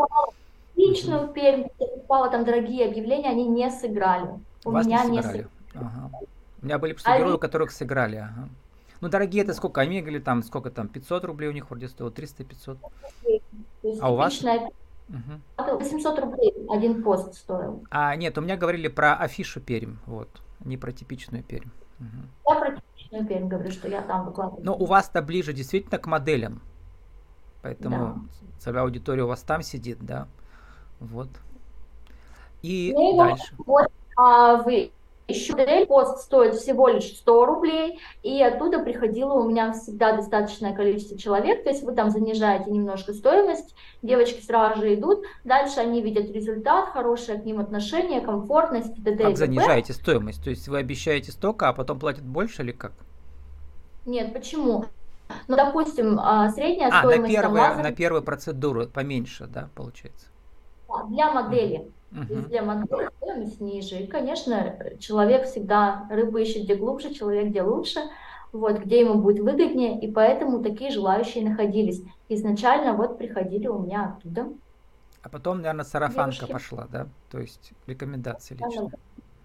Личную 0.76 1.26
угу. 1.26 1.34
Пермь, 1.34 1.64
где 1.76 1.88
покупала 1.88 2.30
там 2.30 2.46
дорогие 2.46 2.88
объявления, 2.88 3.30
они 3.30 3.48
не 3.48 3.70
сыграли. 3.70 4.40
У 4.66 4.72
Вас 4.72 4.86
меня 4.86 5.04
не 5.06 5.22
сыграли? 5.22 5.48
Не 5.74 5.80
ага. 5.80 6.12
У 6.62 6.66
меня 6.66 6.80
были 6.80 6.94
просто 6.94 7.12
а 7.12 7.18
герои, 7.18 7.34
у 7.34 7.40
которых 7.40 7.72
сыграли. 7.72 8.18
Ага. 8.18 8.50
Ну, 9.02 9.10
дорогие 9.10 9.44
это 9.44 9.56
сколько? 9.56 9.82
Омега 9.82 10.12
или 10.12 10.20
там 10.20 10.44
сколько 10.44 10.70
там? 10.70 10.88
500 10.88 11.26
рублей 11.26 11.50
у 11.50 11.54
них 11.54 11.70
вроде 11.70 11.88
стоило, 11.88 12.12
300-500. 12.12 12.78
А 14.00 14.12
у 14.12 14.16
вас? 14.16 14.44
Угу. 14.44 15.42
800 15.68 16.20
рублей 16.20 16.54
один 16.70 17.04
пост 17.04 17.34
стоил. 17.36 17.84
А, 17.90 18.16
нет, 18.16 18.38
у 18.38 18.42
меня 18.42 18.58
говорили 18.58 18.88
про 18.88 19.16
афишу 19.16 19.62
Пермь, 19.62 19.96
вот, 20.06 20.30
не 20.64 20.78
про 20.78 20.92
типичную 20.92 21.44
Пермь. 21.44 21.70
Угу. 22.00 22.50
Я 22.50 22.56
про 22.56 22.76
типичную 22.76 23.28
Пермь 23.28 23.48
говорю, 23.48 23.72
что 23.72 23.88
я 23.88 24.02
там 24.02 24.26
выкладываю. 24.26 24.64
Но 24.64 24.76
у 24.76 24.86
вас-то 24.86 25.22
ближе 25.22 25.54
действительно 25.54 25.98
к 25.98 26.08
моделям, 26.08 26.62
поэтому 27.62 27.98
да. 27.98 28.60
целевая 28.60 28.84
аудитория 28.84 29.24
у 29.24 29.28
вас 29.28 29.42
там 29.42 29.62
сидит, 29.62 29.98
да? 30.02 30.28
Вот. 31.00 31.30
И 32.62 32.92
ну, 32.94 33.18
дальше. 33.18 33.56
Вот, 33.66 33.88
а, 34.18 34.58
вы 34.58 34.92
еще 35.32 35.56
модель 35.56 35.86
пост 35.86 36.20
стоит 36.20 36.56
всего 36.56 36.88
лишь 36.88 37.06
100 37.18 37.46
рублей, 37.46 38.00
и 38.24 38.42
оттуда 38.42 38.80
приходило 38.80 39.34
у 39.34 39.50
меня 39.50 39.74
всегда 39.74 40.16
достаточное 40.16 40.74
количество 40.74 41.18
человек, 41.18 41.64
то 41.64 41.70
есть 41.70 41.84
вы 41.84 41.94
там 41.94 42.10
занижаете 42.10 42.70
немножко 42.72 43.14
стоимость, 43.14 43.76
девочки 44.02 44.42
сразу 44.42 44.82
же 44.82 44.96
идут, 44.96 45.24
дальше 45.44 45.80
они 45.80 46.02
видят 46.02 46.32
результат, 46.32 46.90
хорошее 46.90 47.40
к 47.40 47.46
ним 47.46 47.60
отношение, 47.60 48.22
комфортность, 48.22 48.96
т.д. 49.04 49.24
Как 49.24 49.38
занижаете 49.38 49.94
стоимость? 49.94 50.44
То 50.44 50.50
есть 50.50 50.68
вы 50.68 50.78
обещаете 50.78 51.32
столько, 51.32 51.70
а 51.70 51.74
потом 51.74 52.00
платят 52.00 52.24
больше 52.24 52.62
или 52.62 52.72
как? 52.72 52.94
Нет, 54.06 54.34
почему? 54.34 54.86
Ну, 55.48 55.56
допустим, 55.56 56.20
а, 56.20 56.50
средняя 56.50 56.90
а, 56.90 57.00
стоимость... 57.00 57.34
на, 57.34 57.42
первые, 57.42 57.62
лазер... 57.62 57.84
на 57.84 57.92
первую 57.92 58.22
процедуру 58.24 58.88
поменьше, 58.88 59.48
да, 59.48 59.70
получается? 59.76 60.28
Для 61.08 61.32
модели. 61.32 61.90
Модели 62.12 63.10
стоимость 63.18 63.62
ниже. 63.62 64.00
И, 64.00 64.08
конечно, 64.08 64.76
человек 65.00 65.46
всегда, 65.46 66.08
рыбу 66.10 66.38
ищет 66.38 66.64
где 66.64 66.76
глубже, 66.76 67.14
человек 67.14 67.48
где 67.48 67.62
лучше, 67.62 68.02
вот, 68.52 68.80
где 68.80 69.00
ему 69.00 69.16
будет 69.16 69.40
выгоднее, 69.40 70.00
и 70.00 70.12
поэтому 70.12 70.62
такие 70.62 70.92
желающие 70.92 71.48
находились. 71.48 72.04
Изначально 72.28 72.94
вот 72.94 73.18
приходили 73.18 73.68
у 73.68 73.80
меня 73.80 74.18
оттуда. 74.18 74.50
А 75.24 75.30
потом, 75.30 75.58
наверное, 75.58 75.86
сарафанка 75.86 76.48
Девушки. 76.48 76.52
пошла, 76.52 76.88
да? 76.92 77.08
То 77.30 77.40
есть 77.40 77.72
рекомендации 77.88 78.56
лично. 78.56 78.90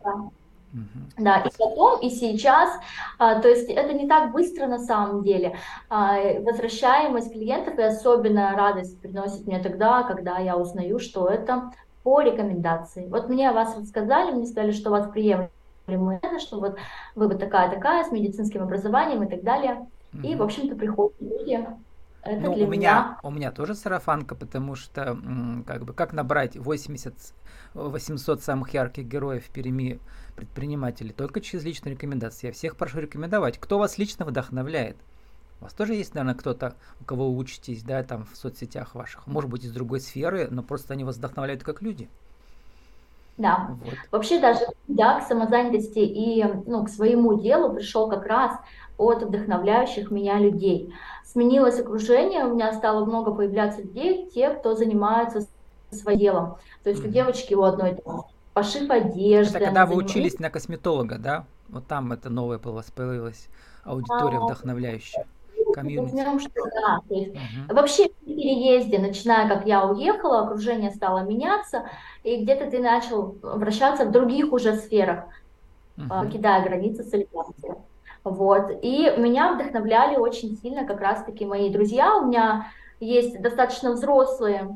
Да. 0.03 0.31
Угу. 0.73 1.25
Да, 1.25 1.39
и 1.43 1.51
потом, 1.57 2.01
и 2.01 2.11
сейчас, 2.11 2.71
а, 3.19 3.41
то 3.41 3.49
есть 3.49 3.71
это 3.71 3.93
не 3.95 4.09
так 4.09 4.33
быстро 4.33 4.67
на 4.67 4.79
самом 4.79 5.23
деле. 5.23 5.57
А, 5.89 6.19
возвращаемость 6.41 7.33
клиентов 7.33 7.79
и 7.79 7.83
особенно 7.83 8.55
радость 8.57 9.01
приносит 9.01 9.47
мне 9.47 9.63
тогда, 9.63 10.03
когда 10.03 10.39
я 10.39 10.57
узнаю, 10.57 10.99
что 10.99 11.29
это 11.29 11.73
по 12.07 12.21
рекомендации. 12.21 13.09
Вот 13.09 13.29
мне 13.29 13.51
о 13.51 13.53
вас 13.53 13.77
рассказали, 13.77 14.31
мне 14.31 14.47
сказали, 14.47 14.71
что 14.71 14.91
у 14.91 14.93
вас 14.93 15.11
приемлемые, 15.11 16.21
что 16.39 16.61
вот 16.61 16.77
вы 17.17 17.27
вот 17.27 17.41
такая-такая, 17.41 18.05
с 18.05 18.13
медицинским 18.13 18.63
образованием 18.63 19.25
и 19.25 19.27
так 19.29 19.43
далее. 19.43 19.89
Mm-hmm. 20.13 20.23
И, 20.23 20.37
в 20.37 20.43
общем-то, 20.43 20.77
приходят 20.77 21.17
люди. 21.21 21.67
Это 22.23 22.41
ну, 22.43 22.53
у 22.53 22.57
меня, 22.59 22.67
меня, 22.69 23.19
у 23.25 23.31
меня 23.33 23.51
тоже 23.51 23.75
сарафанка, 23.75 24.37
потому 24.37 24.77
что, 24.77 25.19
как 25.67 25.85
бы, 25.85 25.93
как 25.95 26.13
набрать 26.13 26.57
80, 26.57 27.13
800 27.75 28.41
самых 28.41 28.73
ярких 28.73 29.05
героев 29.05 29.45
в 29.45 29.51
Перми 29.51 29.99
предпринимателей? 30.37 31.13
Только 31.13 31.41
через 31.41 31.65
личную 31.65 31.97
рекомендацию. 31.97 32.51
Я 32.51 32.55
всех 32.55 32.77
прошу 32.77 33.01
рекомендовать. 33.01 33.59
Кто 33.59 33.81
вас 33.81 33.99
лично 33.99 34.25
вдохновляет? 34.25 34.97
У 35.61 35.65
вас 35.65 35.73
тоже 35.73 35.95
есть, 35.95 36.15
наверное, 36.15 36.35
кто-то, 36.35 36.75
у 37.01 37.05
кого 37.05 37.31
вы 37.31 37.39
учитесь, 37.39 37.83
да, 37.83 38.03
там 38.03 38.27
в 38.31 38.37
соцсетях 38.37 38.95
ваших, 38.95 39.27
может 39.27 39.51
быть, 39.51 39.65
из 39.65 39.73
другой 39.73 40.01
сферы, 40.01 40.49
но 40.51 40.63
просто 40.63 40.93
они 40.93 41.05
вас 41.05 41.17
вдохновляют 41.17 41.63
как 41.63 41.81
люди. 41.81 42.09
Да. 43.39 43.69
Вот. 43.85 43.95
Вообще 44.13 44.41
даже 44.41 44.61
я 44.89 45.21
к 45.21 45.27
самозанятости 45.27 45.99
и 45.99 46.45
ну, 46.67 46.85
к 46.85 46.89
своему 46.89 47.41
делу 47.41 47.75
пришел 47.75 48.09
как 48.09 48.27
раз 48.27 48.53
от 48.99 49.23
вдохновляющих 49.23 50.11
меня 50.11 50.39
людей. 50.39 50.93
Сменилось 51.25 51.79
окружение, 51.79 52.45
у 52.45 52.55
меня 52.55 52.73
стало 52.73 53.05
много 53.05 53.35
появляться 53.35 53.83
людей, 53.83 54.31
те, 54.31 54.51
кто 54.51 54.75
занимаются 54.75 55.47
своим 55.91 56.19
делом. 56.19 56.57
То 56.83 56.91
есть 56.91 57.03
mm-hmm. 57.03 57.09
у 57.09 57.13
девочки 57.13 57.55
у 57.55 57.63
одной 57.63 57.95
там, 57.97 58.25
пошив 58.55 58.91
одежды. 58.91 59.59
Это 59.59 59.67
когда 59.67 59.87
вы 59.87 59.97
учились 59.97 60.39
на 60.39 60.49
косметолога, 60.49 61.19
да? 61.19 61.45
Вот 61.69 61.87
там 61.87 62.13
это 62.13 62.31
новое 62.31 62.59
появилось, 62.59 63.49
аудитория 63.85 64.39
а, 64.39 64.45
вдохновляющая 64.45 65.27
комьюнити. 65.76 66.14
Возьмем, 66.14 66.40
что 66.40 66.64
да. 66.64 67.00
То 67.09 67.14
есть. 67.14 67.37
Вообще 67.68 68.09
в 68.09 68.25
переезде, 68.25 68.99
начиная 68.99 69.49
как 69.49 69.66
я 69.66 69.87
уехала, 69.87 70.40
окружение 70.40 70.90
стало 70.90 71.21
меняться, 71.21 71.88
и 72.25 72.42
где-то 72.42 72.71
ты 72.71 72.78
начал 72.78 73.37
вращаться 73.42 74.04
в 74.04 74.11
других 74.11 74.52
уже 74.52 74.76
сферах, 74.76 75.25
uh-huh. 75.97 76.25
покидая 76.25 76.64
границы 76.64 77.04
солидарности. 77.04 77.75
Вот. 78.25 78.71
И 78.83 79.12
меня 79.18 79.52
вдохновляли 79.52 80.16
очень 80.16 80.56
сильно 80.56 80.85
как 80.85 81.00
раз-таки 81.00 81.45
мои 81.45 81.71
друзья. 81.71 82.16
У 82.16 82.26
меня 82.26 82.66
есть 82.99 83.40
достаточно 83.40 83.92
взрослые 83.92 84.75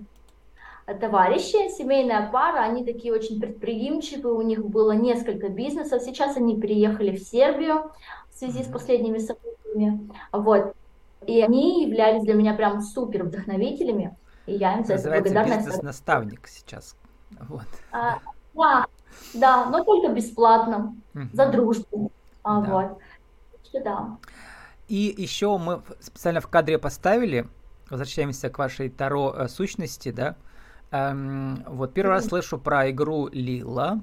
товарищи, 1.00 1.68
семейная 1.76 2.30
пара, 2.30 2.60
они 2.60 2.84
такие 2.84 3.12
очень 3.12 3.40
предприимчивые, 3.40 4.34
у 4.34 4.42
них 4.42 4.64
было 4.64 4.92
несколько 4.92 5.48
бизнесов, 5.48 6.02
сейчас 6.02 6.36
они 6.36 6.60
переехали 6.60 7.16
в 7.16 7.20
Сербию 7.20 7.92
в 8.30 8.38
связи 8.38 8.62
с 8.62 8.66
последними 8.66 9.18
событиями, 9.18 10.10
вот, 10.32 10.74
и 11.26 11.42
они 11.42 11.84
являлись 11.84 12.22
для 12.22 12.34
меня 12.34 12.54
прям 12.54 12.80
супер 12.80 13.24
вдохновителями. 13.24 14.16
И 14.46 14.54
я 14.54 14.78
им 14.78 14.84
за 14.84 14.94
это 14.94 15.10
благодарна. 15.10 15.56
бизнес-наставник 15.56 16.48
сейчас. 16.48 16.96
Вот. 17.38 17.66
А, 17.92 18.18
да, 18.54 18.86
да, 19.34 19.66
но 19.66 19.84
только 19.84 20.12
бесплатно, 20.12 20.96
угу. 21.14 21.24
за 21.32 21.46
дружбу. 21.46 22.12
А, 22.42 22.60
да. 22.60 22.70
Вот. 22.72 22.98
Да. 23.84 24.18
И 24.88 25.14
еще 25.16 25.56
мы 25.58 25.82
специально 26.00 26.40
в 26.40 26.48
кадре 26.48 26.78
поставили, 26.78 27.46
возвращаемся 27.88 28.50
к 28.50 28.58
вашей 28.58 28.88
Таро 28.88 29.32
э, 29.36 29.48
сущности, 29.48 30.10
да. 30.10 30.36
Эм, 30.90 31.62
вот 31.68 31.94
первый 31.94 32.10
раз 32.10 32.26
слышу 32.26 32.58
про 32.58 32.90
игру 32.90 33.28
Лила. 33.30 34.00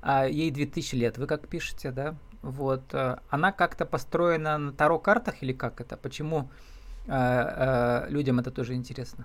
А, 0.00 0.26
ей 0.26 0.52
2000 0.52 0.94
лет, 0.94 1.18
вы 1.18 1.26
как 1.26 1.48
пишете, 1.48 1.90
да? 1.90 2.14
Вот. 2.44 2.82
Э, 2.92 3.16
она 3.30 3.52
как-то 3.52 3.86
построена 3.86 4.58
на 4.58 4.72
таро-картах 4.72 5.42
или 5.42 5.52
как 5.52 5.80
это? 5.80 5.96
Почему 5.96 6.50
э, 7.06 7.12
э, 7.12 8.10
людям 8.10 8.38
это 8.38 8.50
тоже 8.50 8.74
интересно? 8.74 9.24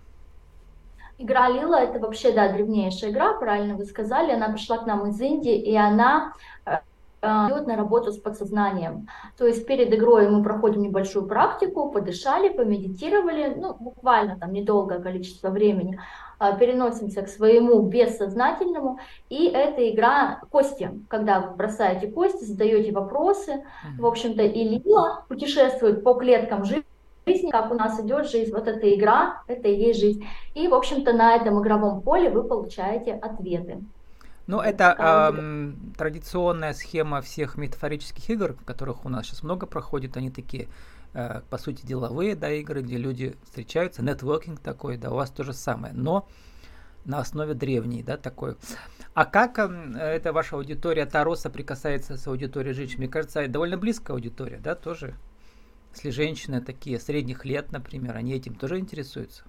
Игра 1.17 1.49
Лила 1.49 1.81
это 1.81 1.99
вообще, 1.99 2.31
да, 2.31 2.51
древнейшая 2.51 3.11
игра, 3.11 3.33
правильно 3.33 3.75
вы 3.75 3.85
сказали. 3.85 4.31
Она 4.31 4.49
пришла 4.49 4.77
к 4.77 4.87
нам 4.87 5.07
из 5.09 5.19
Индии, 5.19 5.61
и 5.61 5.75
она 5.75 6.33
э, 6.65 6.77
идет 7.21 7.67
на 7.67 7.75
работу 7.75 8.11
с 8.11 8.17
подсознанием. 8.17 9.07
То 9.37 9.45
есть 9.45 9.65
перед 9.65 9.93
игрой 9.93 10.29
мы 10.29 10.43
проходим 10.43 10.81
небольшую 10.81 11.25
практику, 11.27 11.91
подышали, 11.91 12.49
помедитировали, 12.49 13.53
ну, 13.55 13.75
буквально 13.79 14.37
там 14.37 14.53
недолгое 14.53 14.99
количество 14.99 15.49
времени, 15.49 15.99
а, 16.39 16.53
переносимся 16.53 17.21
к 17.21 17.27
своему 17.27 17.81
бессознательному, 17.81 18.99
и 19.29 19.47
это 19.47 19.89
игра 19.89 20.41
кости, 20.49 20.89
когда 21.09 21.41
вы 21.41 21.55
бросаете 21.55 22.07
кости, 22.07 22.45
задаете 22.45 22.93
вопросы, 22.93 23.65
в 23.97 24.05
общем-то, 24.05 24.43
и 24.43 24.63
Лила 24.63 25.25
путешествует 25.27 26.03
по 26.03 26.13
клеткам 26.13 26.63
жизни, 26.63 26.85
как 27.51 27.71
у 27.71 27.75
нас 27.75 27.99
идет 27.99 28.29
жизнь, 28.29 28.53
вот 28.53 28.67
эта 28.67 28.93
игра, 28.95 29.43
это 29.47 29.67
и 29.67 29.75
есть 29.75 29.99
жизнь. 29.99 30.25
И, 30.55 30.67
в 30.67 30.73
общем-то, 30.73 31.13
на 31.13 31.35
этом 31.35 31.61
игровом 31.61 32.01
поле 32.01 32.29
вы 32.29 32.43
получаете 32.43 33.13
ответы. 33.13 33.83
Ну, 34.49 34.61
это 34.61 34.95
э, 34.97 35.73
традиционная 35.95 36.73
схема 36.73 37.21
всех 37.21 37.55
метафорических 37.55 38.27
игр, 38.31 38.55
которых 38.65 39.05
у 39.05 39.09
нас 39.09 39.27
сейчас 39.27 39.43
много 39.43 39.67
проходит. 39.67 40.17
Они 40.17 40.31
такие, 40.31 40.69
э, 41.13 41.41
по 41.51 41.59
сути, 41.59 41.85
деловые 41.85 42.33
да, 42.33 42.49
игры, 42.49 42.81
где 42.81 42.97
люди 42.97 43.35
встречаются, 43.43 44.01
нетворкинг 44.01 44.59
такой, 44.59 44.97
да, 44.97 45.11
у 45.11 45.13
вас 45.17 45.29
то 45.29 45.43
же 45.43 45.53
самое, 45.53 45.93
но 45.93 46.27
на 47.05 47.19
основе 47.19 47.53
древней, 47.53 48.01
да, 48.01 48.17
такой. 48.17 48.55
А 49.13 49.25
как 49.25 49.59
э, 49.59 49.99
эта 49.99 50.33
ваша 50.33 50.55
аудитория 50.55 51.05
Таро 51.05 51.35
соприкасается 51.35 52.17
с 52.17 52.25
аудиторией 52.25 52.73
женщин? 52.73 52.97
Мне 52.97 53.07
кажется, 53.07 53.47
довольно 53.47 53.77
близкая 53.77 54.15
аудитория, 54.15 54.57
да, 54.57 54.73
тоже. 54.73 55.13
Если 55.93 56.09
женщины 56.09 56.59
такие 56.59 56.99
средних 56.99 57.45
лет, 57.45 57.71
например, 57.71 58.17
они 58.17 58.33
этим 58.33 58.55
тоже 58.55 58.79
интересуются 58.79 59.43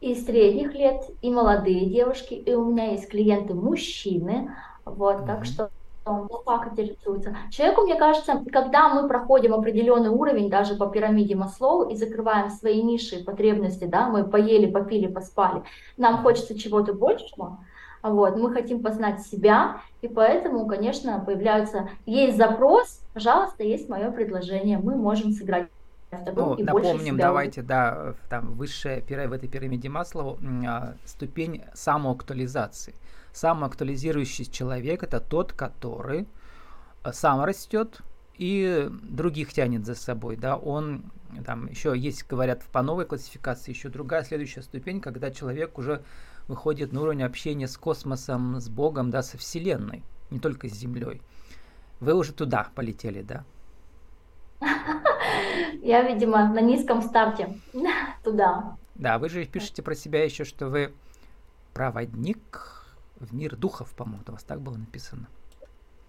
и 0.00 0.14
средних 0.14 0.74
лет, 0.74 1.02
и 1.20 1.30
молодые 1.30 1.86
девушки, 1.86 2.34
и 2.34 2.54
у 2.54 2.64
меня 2.64 2.92
есть 2.92 3.08
клиенты 3.08 3.54
мужчины, 3.54 4.54
вот, 4.84 5.16
mm-hmm. 5.16 5.26
так 5.26 5.44
что 5.44 5.70
Он 6.06 6.28
так 6.46 6.72
интересуется. 6.72 7.36
Человеку, 7.50 7.82
мне 7.82 7.96
кажется, 7.96 8.42
когда 8.50 8.88
мы 8.88 9.06
проходим 9.08 9.52
определенный 9.52 10.08
уровень, 10.08 10.48
даже 10.48 10.74
по 10.74 10.86
пирамиде 10.86 11.34
Маслоу, 11.36 11.90
и 11.90 11.96
закрываем 11.96 12.50
свои 12.50 12.82
ниши 12.82 13.22
потребности, 13.22 13.84
да, 13.84 14.08
мы 14.08 14.24
поели, 14.24 14.70
попили, 14.70 15.06
поспали, 15.06 15.62
нам 15.98 16.22
хочется 16.22 16.58
чего-то 16.58 16.94
большего, 16.94 17.58
вот, 18.02 18.36
мы 18.36 18.50
хотим 18.52 18.82
познать 18.82 19.20
себя, 19.20 19.82
и 20.00 20.08
поэтому, 20.08 20.66
конечно, 20.66 21.22
появляются, 21.24 21.90
есть 22.06 22.38
запрос, 22.38 23.02
пожалуйста, 23.12 23.62
есть 23.64 23.90
мое 23.90 24.10
предложение, 24.10 24.78
мы 24.78 24.96
можем 24.96 25.32
сыграть 25.32 25.68
ну, 26.12 26.56
напомним, 26.58 27.16
давайте, 27.16 27.62
да, 27.62 28.14
там 28.28 28.54
высшая 28.54 29.00
в 29.00 29.32
этой 29.32 29.48
пирамиде 29.48 29.88
Маслова 29.88 30.38
а, 30.66 30.94
ступень 31.04 31.62
самоактуализации. 31.74 32.94
Самоактуализирующий 33.32 34.44
человек 34.46 35.04
это 35.04 35.20
тот, 35.20 35.52
который 35.52 36.26
э, 37.04 37.12
сам 37.12 37.44
растет 37.44 38.00
и 38.36 38.88
других 38.90 39.52
тянет 39.52 39.86
за 39.86 39.94
собой, 39.94 40.36
да, 40.36 40.56
он 40.56 41.04
там 41.46 41.68
еще 41.68 41.96
есть, 41.96 42.26
говорят, 42.26 42.64
по 42.64 42.82
новой 42.82 43.04
классификации 43.04 43.70
еще 43.70 43.88
другая 43.88 44.24
следующая 44.24 44.62
ступень, 44.62 45.00
когда 45.00 45.30
человек 45.30 45.78
уже 45.78 46.02
выходит 46.48 46.92
на 46.92 47.02
уровень 47.02 47.22
общения 47.22 47.68
с 47.68 47.76
космосом, 47.76 48.60
с 48.60 48.68
Богом, 48.68 49.10
да, 49.10 49.22
со 49.22 49.38
Вселенной, 49.38 50.02
не 50.30 50.40
только 50.40 50.68
с 50.68 50.72
Землей. 50.72 51.22
Вы 52.00 52.14
уже 52.14 52.32
туда 52.32 52.68
полетели, 52.74 53.22
да? 53.22 53.44
Я, 55.82 56.02
видимо, 56.02 56.48
на 56.48 56.60
низком 56.60 57.02
старте 57.02 57.58
туда. 58.24 58.76
Да, 58.94 59.18
вы 59.18 59.28
же 59.28 59.44
пишете 59.44 59.82
про 59.82 59.94
себя 59.94 60.24
еще, 60.24 60.44
что 60.44 60.66
вы 60.68 60.92
проводник 61.72 62.84
в 63.18 63.34
мир 63.34 63.56
духов, 63.56 63.94
по-моему, 63.94 64.22
у 64.26 64.32
вас 64.32 64.42
так 64.42 64.60
было 64.60 64.76
написано. 64.76 65.28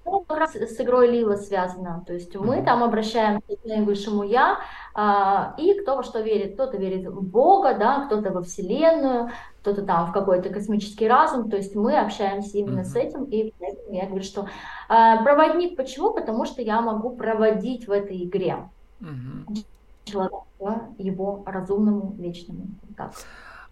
Ну, 0.04 0.22
как 0.28 0.40
раз 0.40 0.56
с 0.56 0.82
игрой 0.82 1.10
Лила 1.10 1.38
связано. 1.38 2.04
То 2.08 2.14
есть 2.14 2.36
мы 2.36 2.58
mm-hmm. 2.58 2.66
там 2.66 2.84
обращаемся 2.84 3.56
к 3.56 3.66
наивысшему 3.66 4.24
Я, 4.24 4.58
а, 4.94 5.54
и 5.58 5.80
кто 5.80 5.96
во 5.96 6.04
что 6.04 6.22
верит. 6.22 6.56
Кто-то 6.56 6.78
верит 6.78 7.08
в 7.08 7.22
Бога, 7.22 7.78
да, 7.78 8.06
кто-то 8.08 8.32
во 8.32 8.42
Вселенную, 8.42 9.30
кто-то 9.62 9.84
там 9.84 10.08
в 10.08 10.12
какой-то 10.12 10.50
космический 10.50 11.08
разум. 11.08 11.50
То 11.50 11.58
есть 11.58 11.76
мы 11.76 11.98
общаемся 11.98 12.58
именно 12.58 12.82
mm-hmm. 12.82 12.84
с 12.84 12.96
этим. 12.96 13.24
И 13.26 13.54
поэтому 13.60 13.96
я 13.96 14.06
говорю, 14.08 14.24
что 14.24 14.48
а, 14.90 15.24
проводник 15.24 15.78
почему? 15.78 16.14
Потому 16.14 16.46
что 16.46 16.62
я 16.62 16.82
могу 16.82 17.16
проводить 17.16 17.88
в 17.88 17.92
этой 17.92 18.24
игре 18.26 18.70
mm-hmm. 19.02 19.66
человека 20.06 20.94
его 20.98 21.44
разумному, 21.46 22.16
вечному. 22.18 22.68
Так. 22.96 23.14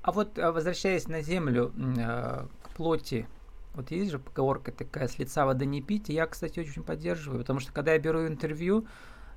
А 0.01 0.11
вот 0.11 0.37
а, 0.39 0.51
возвращаясь 0.51 1.07
на 1.07 1.21
Землю, 1.21 1.71
э, 1.77 2.45
к 2.63 2.69
плоти, 2.75 3.27
вот 3.73 3.91
есть 3.91 4.11
же 4.11 4.19
поговорка 4.19 4.71
такая, 4.71 5.07
с 5.07 5.19
лица 5.19 5.45
воды 5.45 5.65
не 5.65 5.81
пить, 5.81 6.09
и 6.09 6.13
я, 6.13 6.25
кстати, 6.25 6.59
очень 6.59 6.83
поддерживаю, 6.83 7.41
потому 7.41 7.59
что 7.59 7.71
когда 7.71 7.93
я 7.93 7.99
беру 7.99 8.27
интервью, 8.27 8.85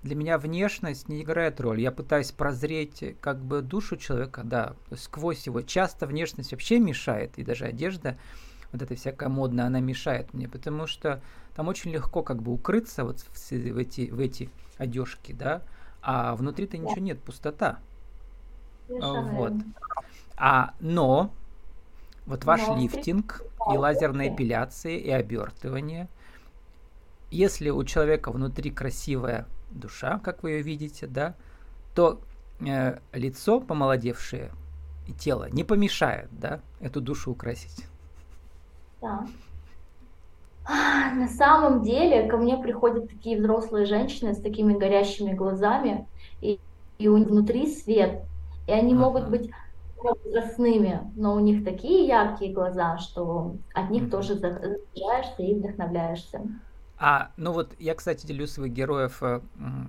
для 0.02 0.16
меня 0.16 0.36
внешность 0.36 1.08
не 1.08 1.22
играет 1.22 1.60
роль. 1.60 1.80
Я 1.80 1.92
пытаюсь 1.92 2.32
прозреть 2.32 3.16
как 3.20 3.40
бы 3.40 3.62
душу 3.62 3.96
человека, 3.96 4.42
да, 4.44 4.74
то 4.88 4.94
есть 4.94 5.04
сквозь 5.04 5.46
его. 5.46 5.62
Часто 5.62 6.06
внешность 6.06 6.50
вообще 6.52 6.80
мешает, 6.80 7.38
и 7.38 7.44
даже 7.44 7.66
одежда, 7.66 8.18
вот 8.72 8.82
эта 8.82 8.96
всякая 8.96 9.28
модная, 9.28 9.66
она 9.66 9.80
мешает 9.80 10.34
мне, 10.34 10.48
потому 10.48 10.86
что 10.86 11.22
там 11.54 11.68
очень 11.68 11.92
легко 11.92 12.22
как 12.22 12.42
бы 12.42 12.52
укрыться 12.52 13.04
вот 13.04 13.20
в, 13.20 13.50
в 13.50 13.78
эти, 13.78 14.10
в 14.10 14.18
эти 14.18 14.50
одежки, 14.76 15.32
да, 15.32 15.62
а 16.02 16.34
внутри-то 16.34 16.78
ничего 16.78 17.00
нет, 17.00 17.20
пустота. 17.20 17.78
Вот. 18.88 19.52
А, 20.36 20.74
но 20.80 21.32
вот 22.26 22.44
ваш 22.44 22.66
но 22.66 22.78
лифтинг 22.78 23.42
и 23.72 23.76
лазерная 23.76 24.34
эпиляция 24.34 24.96
и 24.96 25.10
обертывание, 25.10 26.08
если 27.30 27.70
у 27.70 27.82
человека 27.84 28.30
внутри 28.30 28.70
красивая 28.70 29.46
душа, 29.70 30.18
как 30.18 30.42
вы 30.42 30.50
ее 30.52 30.62
видите, 30.62 31.06
да, 31.06 31.34
то 31.94 32.20
э, 32.60 32.98
лицо 33.12 33.60
помолодевшее 33.60 34.52
и 35.06 35.12
тело 35.12 35.48
не 35.50 35.64
помешает, 35.64 36.28
да, 36.32 36.60
эту 36.80 37.00
душу 37.00 37.30
украсить. 37.30 37.86
Да. 39.00 39.26
На 40.68 41.28
самом 41.28 41.82
деле 41.82 42.28
ко 42.28 42.36
мне 42.36 42.56
приходят 42.56 43.08
такие 43.08 43.38
взрослые 43.38 43.86
женщины 43.86 44.34
с 44.34 44.40
такими 44.40 44.76
горящими 44.76 45.32
глазами, 45.32 46.06
и, 46.40 46.60
и 46.98 47.08
у 47.08 47.16
них 47.16 47.28
внутри 47.28 47.66
свет, 47.66 48.22
и 48.66 48.72
они 48.72 48.94
ага. 48.94 49.02
могут 49.02 49.28
быть 49.28 49.50
возрастными, 49.96 51.00
но 51.16 51.34
у 51.34 51.40
них 51.40 51.64
такие 51.64 52.06
яркие 52.06 52.52
глаза, 52.52 52.98
что 52.98 53.56
от 53.74 53.90
них 53.90 54.04
mm-hmm. 54.04 54.10
тоже 54.10 54.34
заряжаешься 54.34 55.42
и 55.42 55.54
вдохновляешься. 55.54 56.42
А, 56.98 57.32
ну 57.36 57.52
вот 57.52 57.72
я, 57.80 57.94
кстати, 57.94 58.26
делю 58.26 58.46
своих 58.46 58.72
героев, 58.72 59.22
э, 59.22 59.40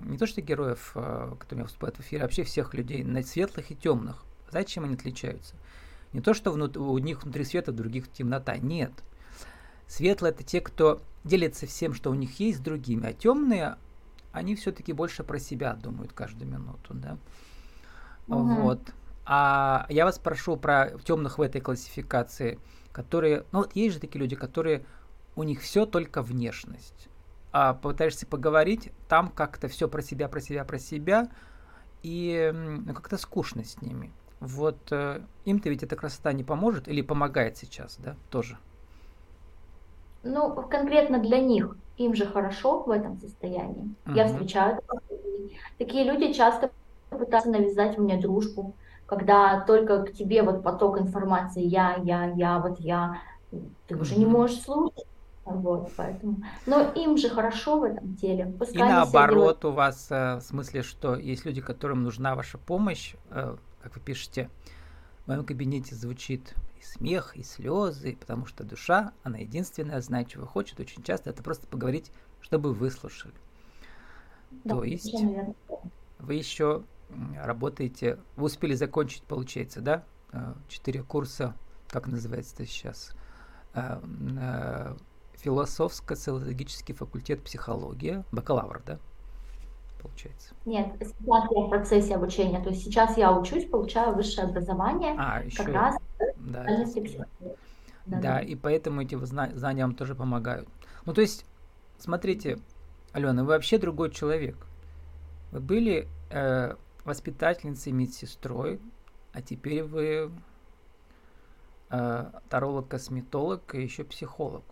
не 0.06 0.18
то 0.18 0.26
что 0.26 0.42
героев, 0.42 0.94
э, 0.96 1.36
которые 1.38 1.66
выступают 1.66 1.98
в 1.98 2.00
эфире, 2.02 2.24
а 2.24 2.26
вообще 2.26 2.44
всех 2.44 2.74
людей, 2.74 3.04
на 3.04 3.22
светлых 3.22 3.70
и 3.70 3.76
темных. 3.76 4.24
Знаете, 4.50 4.74
чем 4.74 4.86
они 4.86 4.96
отличаются? 4.96 5.56
Не 6.12 6.22
то, 6.22 6.34
что 6.34 6.52
внут- 6.52 6.78
у 6.78 6.98
них 6.98 7.24
внутри 7.24 7.44
света, 7.44 7.72
у 7.72 7.76
других 7.76 8.12
темнота. 8.12 8.58
Нет. 8.58 8.92
Светлые 9.94 10.32
это 10.32 10.44
те, 10.44 10.60
кто 10.60 11.04
делится 11.24 11.68
всем, 11.68 11.94
что 11.94 12.10
у 12.10 12.16
них 12.16 12.40
есть, 12.40 12.58
с 12.58 12.62
другими, 12.62 13.10
а 13.10 13.14
темные, 13.14 13.76
они 14.32 14.56
все-таки 14.56 14.92
больше 14.92 15.24
про 15.24 15.38
себя 15.38 15.74
думают 15.74 16.14
каждую 16.14 16.50
минуту, 16.50 16.96
да. 16.96 17.20
Угу. 18.28 18.56
Вот. 18.56 18.80
А 19.28 19.86
я 19.90 20.06
вас 20.06 20.18
прошу 20.18 20.58
про 20.58 20.98
темных 21.06 21.38
в 21.38 21.44
этой 21.44 21.62
классификации, 21.62 22.58
которые, 22.92 23.46
ну 23.52 23.60
вот 23.60 23.76
есть 23.76 23.94
же 23.94 24.00
такие 24.02 24.20
люди, 24.20 24.36
которые 24.36 24.84
у 25.36 25.44
них 25.44 25.62
все 25.62 25.86
только 25.86 26.24
внешность. 26.24 27.08
А 27.52 27.76
пытаешься 27.76 28.26
поговорить, 28.26 28.92
там 29.08 29.30
как-то 29.30 29.68
все 29.68 29.88
про 29.88 30.02
себя, 30.02 30.28
про 30.28 30.42
себя, 30.42 30.66
про 30.66 30.80
себя, 30.80 31.30
и 32.02 32.52
ну, 32.52 32.96
как-то 32.96 33.18
скучно 33.20 33.64
с 33.64 33.80
ними. 33.80 34.12
Вот 34.40 34.88
э, 34.90 35.22
им-то 35.46 35.70
ведь 35.70 35.84
эта 35.84 35.96
красота 35.96 36.34
не 36.34 36.44
поможет 36.44 36.88
или 36.88 37.04
помогает 37.04 37.58
сейчас, 37.58 37.98
да, 38.00 38.16
тоже? 38.32 38.58
Ну, 40.24 40.54
конкретно 40.70 41.20
для 41.20 41.40
них, 41.40 41.76
им 41.98 42.16
же 42.16 42.26
хорошо 42.26 42.84
в 42.84 42.90
этом 42.90 43.20
состоянии. 43.20 43.94
Uh-huh. 44.06 44.16
Я 44.16 44.28
встречаю 44.28 44.80
такие 45.78 46.04
люди 46.04 46.34
часто 46.34 46.72
пытаются 47.10 47.52
навязать 47.52 47.98
мне 47.98 48.18
дружбу, 48.20 48.76
когда 49.06 49.62
только 49.62 50.04
к 50.04 50.14
тебе 50.14 50.44
вот 50.44 50.64
поток 50.64 51.00
информации 51.00 51.64
я, 51.64 51.96
я, 52.04 52.26
я, 52.32 52.60
вот 52.60 52.80
я, 52.80 53.22
ты 53.88 53.96
уже 53.96 54.18
не 54.18 54.26
можешь 54.26 54.62
слушать. 54.62 55.06
Вот, 55.46 55.92
поэтому. 55.98 56.38
Но 56.66 56.82
им 56.94 57.18
же 57.18 57.28
хорошо 57.28 57.80
в 57.80 57.84
этом 57.84 58.16
деле. 58.16 58.46
Пускай 58.58 58.88
и 58.88 58.90
наоборот, 58.90 59.66
у 59.66 59.72
вас 59.72 60.08
э, 60.10 60.38
в 60.38 60.42
смысле, 60.42 60.84
что 60.84 61.16
есть 61.16 61.44
люди, 61.44 61.60
которым 61.60 62.04
нужна 62.04 62.34
ваша 62.36 62.58
помощь, 62.58 63.16
э, 63.30 63.58
как 63.82 63.94
вы 63.94 64.02
пишете, 64.02 64.50
в 65.24 65.28
моем 65.28 65.46
кабинете 65.46 65.96
звучит 65.96 66.54
и 66.80 66.84
смех, 66.84 67.36
и 67.38 67.44
слезы, 67.44 68.18
потому 68.20 68.46
что 68.46 68.64
душа, 68.64 69.14
она 69.24 69.38
единственная 69.38 70.02
знает, 70.02 70.28
чего 70.28 70.46
хочет. 70.46 70.80
Очень 70.80 71.04
часто 71.04 71.30
это 71.30 71.42
просто 71.42 71.66
поговорить, 71.68 72.12
чтобы 72.42 72.74
выслушали. 72.74 73.34
Да, 74.52 74.76
То 74.76 74.84
есть 74.84 75.16
вы 76.20 76.34
еще 76.36 76.84
работаете, 77.42 78.20
вы 78.36 78.46
успели 78.46 78.76
закончить, 78.76 79.24
получается, 79.24 79.82
да? 79.82 80.04
Э, 80.32 80.54
четыре 80.68 81.04
курса, 81.04 81.56
как 81.88 82.08
называется 82.08 82.56
это 82.56 82.66
сейчас? 82.66 83.16
Э, 83.74 84.00
э, 84.40 84.96
Философско-социологический 85.38 86.94
факультет 86.94 87.44
психология, 87.44 88.24
бакалавр, 88.32 88.82
да? 88.86 89.00
Получается. 90.04 90.54
Нет, 90.66 90.94
сейчас 91.00 91.52
я 91.52 91.62
в 91.62 91.70
процессе 91.70 92.16
обучения, 92.16 92.62
то 92.62 92.70
есть 92.70 92.84
сейчас 92.84 93.18
я 93.18 93.32
учусь, 93.32 93.66
получаю 93.66 94.14
высшее 94.14 94.48
образование, 94.48 95.16
а, 95.18 95.42
еще, 95.42 95.64
как 95.64 95.74
раз 95.74 95.96
да, 96.20 96.66
да, 96.66 96.86
да, 98.06 98.20
да, 98.20 98.40
и 98.42 98.56
поэтому 98.56 99.02
эти 99.02 99.16
знания 99.24 99.84
вам 99.84 99.96
тоже 99.96 100.14
помогают. 100.14 100.68
Ну, 101.06 101.14
то 101.14 101.22
есть, 101.22 101.46
смотрите, 101.98 102.60
Алена, 103.14 103.44
вы 103.44 103.50
вообще 103.50 103.78
другой 103.78 104.12
человек. 104.12 104.58
Вы 105.52 105.62
были 105.62 106.08
э, 106.30 106.76
воспитательницей, 107.06 107.92
медсестрой, 107.92 108.82
а 109.34 109.42
теперь 109.42 109.84
вы 109.84 110.32
э, 111.90 112.32
таролог-косметолог 112.50 113.76
и 113.76 113.84
еще 113.84 114.04
психолог. 114.04 114.64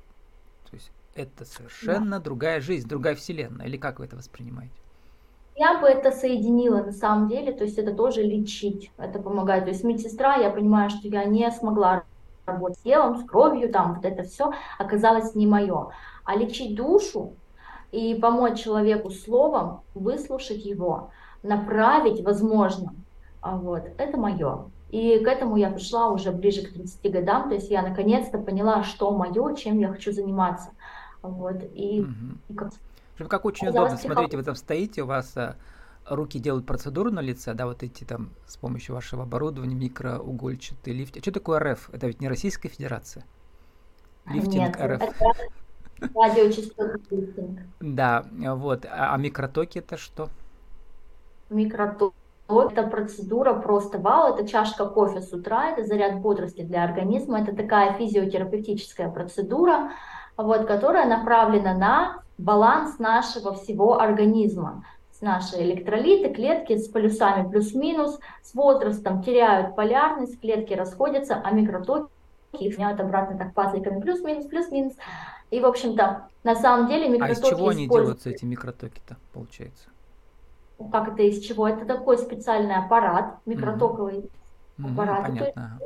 То 0.69 0.75
есть 0.75 0.91
это 1.13 1.45
совершенно 1.45 2.17
да. 2.17 2.23
другая 2.23 2.61
жизнь, 2.61 2.87
другая 2.87 3.15
вселенная. 3.15 3.67
Или 3.67 3.77
как 3.77 3.99
вы 3.99 4.05
это 4.05 4.15
воспринимаете? 4.15 4.73
Я 5.61 5.77
бы 5.77 5.87
это 5.87 6.11
соединила 6.11 6.81
на 6.81 6.91
самом 6.91 7.27
деле, 7.27 7.51
то 7.51 7.63
есть 7.63 7.77
это 7.77 7.93
тоже 7.93 8.23
лечить, 8.23 8.91
это 8.97 9.19
помогает. 9.19 9.65
То 9.65 9.69
есть 9.69 9.83
медсестра, 9.83 10.37
я 10.37 10.49
понимаю, 10.49 10.89
что 10.89 11.07
я 11.07 11.23
не 11.25 11.51
смогла 11.51 12.01
работать 12.47 12.79
с 12.79 12.81
телом, 12.81 13.19
с 13.19 13.23
кровью, 13.23 13.71
там 13.71 13.93
вот 13.93 14.03
это 14.03 14.23
все 14.23 14.53
оказалось 14.79 15.35
не 15.35 15.45
мое. 15.45 15.89
А 16.23 16.35
лечить 16.35 16.75
душу 16.75 17.33
и 17.91 18.15
помочь 18.15 18.63
человеку 18.63 19.11
словом, 19.11 19.81
выслушать 19.93 20.65
его, 20.65 21.11
направить, 21.43 22.23
возможно, 22.23 22.95
а 23.41 23.55
вот, 23.55 23.83
это 23.99 24.17
мое. 24.17 24.65
И 24.89 25.19
к 25.19 25.27
этому 25.27 25.57
я 25.57 25.69
пришла 25.69 26.09
уже 26.09 26.31
ближе 26.31 26.63
к 26.63 26.73
30 26.73 27.11
годам, 27.11 27.49
то 27.49 27.53
есть 27.53 27.69
я 27.69 27.83
наконец-то 27.83 28.39
поняла, 28.39 28.81
что 28.81 29.11
мое, 29.11 29.53
чем 29.53 29.77
я 29.77 29.89
хочу 29.89 30.11
заниматься. 30.11 30.71
Вот, 31.21 31.61
и, 31.75 32.01
угу. 32.01 32.55
как... 32.57 32.71
как 33.29 33.45
очень 33.45 33.67
удобно. 33.67 33.97
Смотрите, 33.97 34.37
вы 34.37 34.43
там 34.43 34.55
стоите, 34.55 35.03
у 35.03 35.05
вас 35.05 35.35
а, 35.37 35.55
руки 36.05 36.39
делают 36.39 36.65
процедуру 36.65 37.11
на 37.11 37.19
лице, 37.19 37.53
да, 37.53 37.65
вот 37.65 37.83
эти 37.83 38.03
там 38.03 38.31
с 38.47 38.57
помощью 38.57 38.95
вашего 38.95 39.23
оборудования, 39.23 39.75
микроугольчатый 39.75 40.93
лифт. 40.93 41.17
А 41.17 41.19
что 41.19 41.31
такое 41.31 41.59
РФ? 41.59 41.89
Это 41.93 42.07
ведь 42.07 42.21
не 42.21 42.27
Российская 42.27 42.69
Федерация? 42.69 43.25
Лифтинг 44.25 44.53
Нет, 44.53 44.77
РФ. 44.79 45.01
Радиочастотный 46.15 47.01
лифтинг. 47.11 47.59
Да, 47.79 48.25
вот. 48.31 48.85
А, 48.85 49.13
а 49.13 49.17
микротоки 49.17 49.79
это 49.79 49.97
что? 49.97 50.29
Микротоки 51.49 52.15
это 52.59 52.83
процедура 52.83 53.53
просто 53.53 53.97
вау, 53.97 54.33
это 54.33 54.47
чашка 54.47 54.85
кофе 54.85 55.21
с 55.21 55.31
утра, 55.31 55.69
это 55.69 55.85
заряд 55.85 56.19
бодрости 56.19 56.61
для 56.61 56.83
организма, 56.83 57.41
это 57.41 57.55
такая 57.55 57.93
физиотерапевтическая 57.93 59.09
процедура, 59.09 59.91
вот, 60.35 60.65
которая 60.65 61.07
направлена 61.07 61.73
на 61.73 62.23
баланс 62.41 62.99
нашего 62.99 63.53
всего 63.53 63.99
организма 63.99 64.83
наши 65.21 65.57
электролиты, 65.61 66.33
клетки 66.33 66.77
с 66.77 66.87
полюсами 66.87 67.47
плюс-минус, 67.49 68.19
с 68.41 68.53
возрастом 68.53 69.23
теряют 69.23 69.75
полярность, 69.75 70.39
клетки 70.41 70.73
расходятся, 70.73 71.35
а 71.35 71.51
микротоки 71.51 72.09
их 72.53 72.77
меняют 72.77 72.99
обратно 72.99 73.37
так 73.37 73.53
пазликами 73.53 74.01
плюс-минус, 74.01 74.47
плюс-минус. 74.47 74.93
И, 75.51 75.59
в 75.59 75.65
общем-то, 75.65 76.27
на 76.43 76.55
самом 76.55 76.87
деле 76.87 77.07
микротоки 77.07 77.39
А 77.39 77.47
из 77.47 77.49
чего 77.49 77.69
они 77.69 77.87
делаются, 77.87 78.29
эти 78.29 78.45
микротоки-то, 78.45 79.17
получается? 79.31 79.89
Как 80.91 81.09
это 81.09 81.21
из 81.21 81.39
чего? 81.39 81.67
Это 81.67 81.85
такой 81.85 82.17
специальный 82.17 82.75
аппарат, 82.75 83.37
микротоковый 83.45 84.31
mm-hmm. 84.79 84.91
аппарат. 84.91 85.19
Mm-hmm, 85.19 85.27
понятно. 85.27 85.79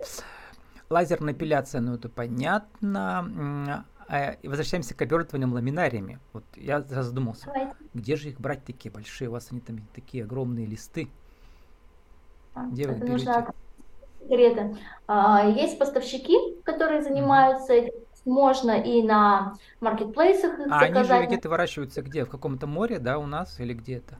Лазерная 0.89 1.33
эпиляция, 1.33 1.81
ну 1.81 1.95
это 1.95 2.09
понятно. 2.09 3.83
А, 4.07 4.35
возвращаемся 4.43 4.93
к 4.93 5.01
обертываниям 5.01 5.53
ламинариями. 5.53 6.19
Вот 6.33 6.43
я 6.55 6.81
задумался, 6.81 7.45
Давайте. 7.45 7.75
где 7.93 8.15
же 8.15 8.29
их 8.29 8.39
брать 8.39 8.63
такие 8.63 8.91
большие? 8.91 9.29
У 9.29 9.33
вас 9.33 9.47
они 9.51 9.61
там 9.61 9.79
такие 9.93 10.23
огромные 10.23 10.65
листы. 10.65 11.09
Где 12.71 12.87
вы 12.87 12.95
их 12.95 13.03
берете? 13.03 13.47
Секреты. 14.21 14.77
А, 15.07 15.47
есть 15.47 15.77
поставщики, 15.77 16.37
которые 16.63 17.01
занимаются 17.01 17.73
этим. 17.73 17.93
Можно 18.25 18.71
и 18.71 19.03
на 19.03 19.53
маркетплейсах 19.81 20.59
их 20.59 20.65
а 20.71 20.79
заказать. 20.79 21.11
они 21.11 21.21
же 21.21 21.27
где-то 21.27 21.49
выращиваются 21.49 22.01
где? 22.01 22.25
В 22.25 22.29
каком-то 22.29 22.65
море, 22.65 22.97
да, 22.97 23.19
у 23.19 23.27
нас 23.27 23.59
или 23.59 23.73
где 23.75 23.99
то 23.99 24.15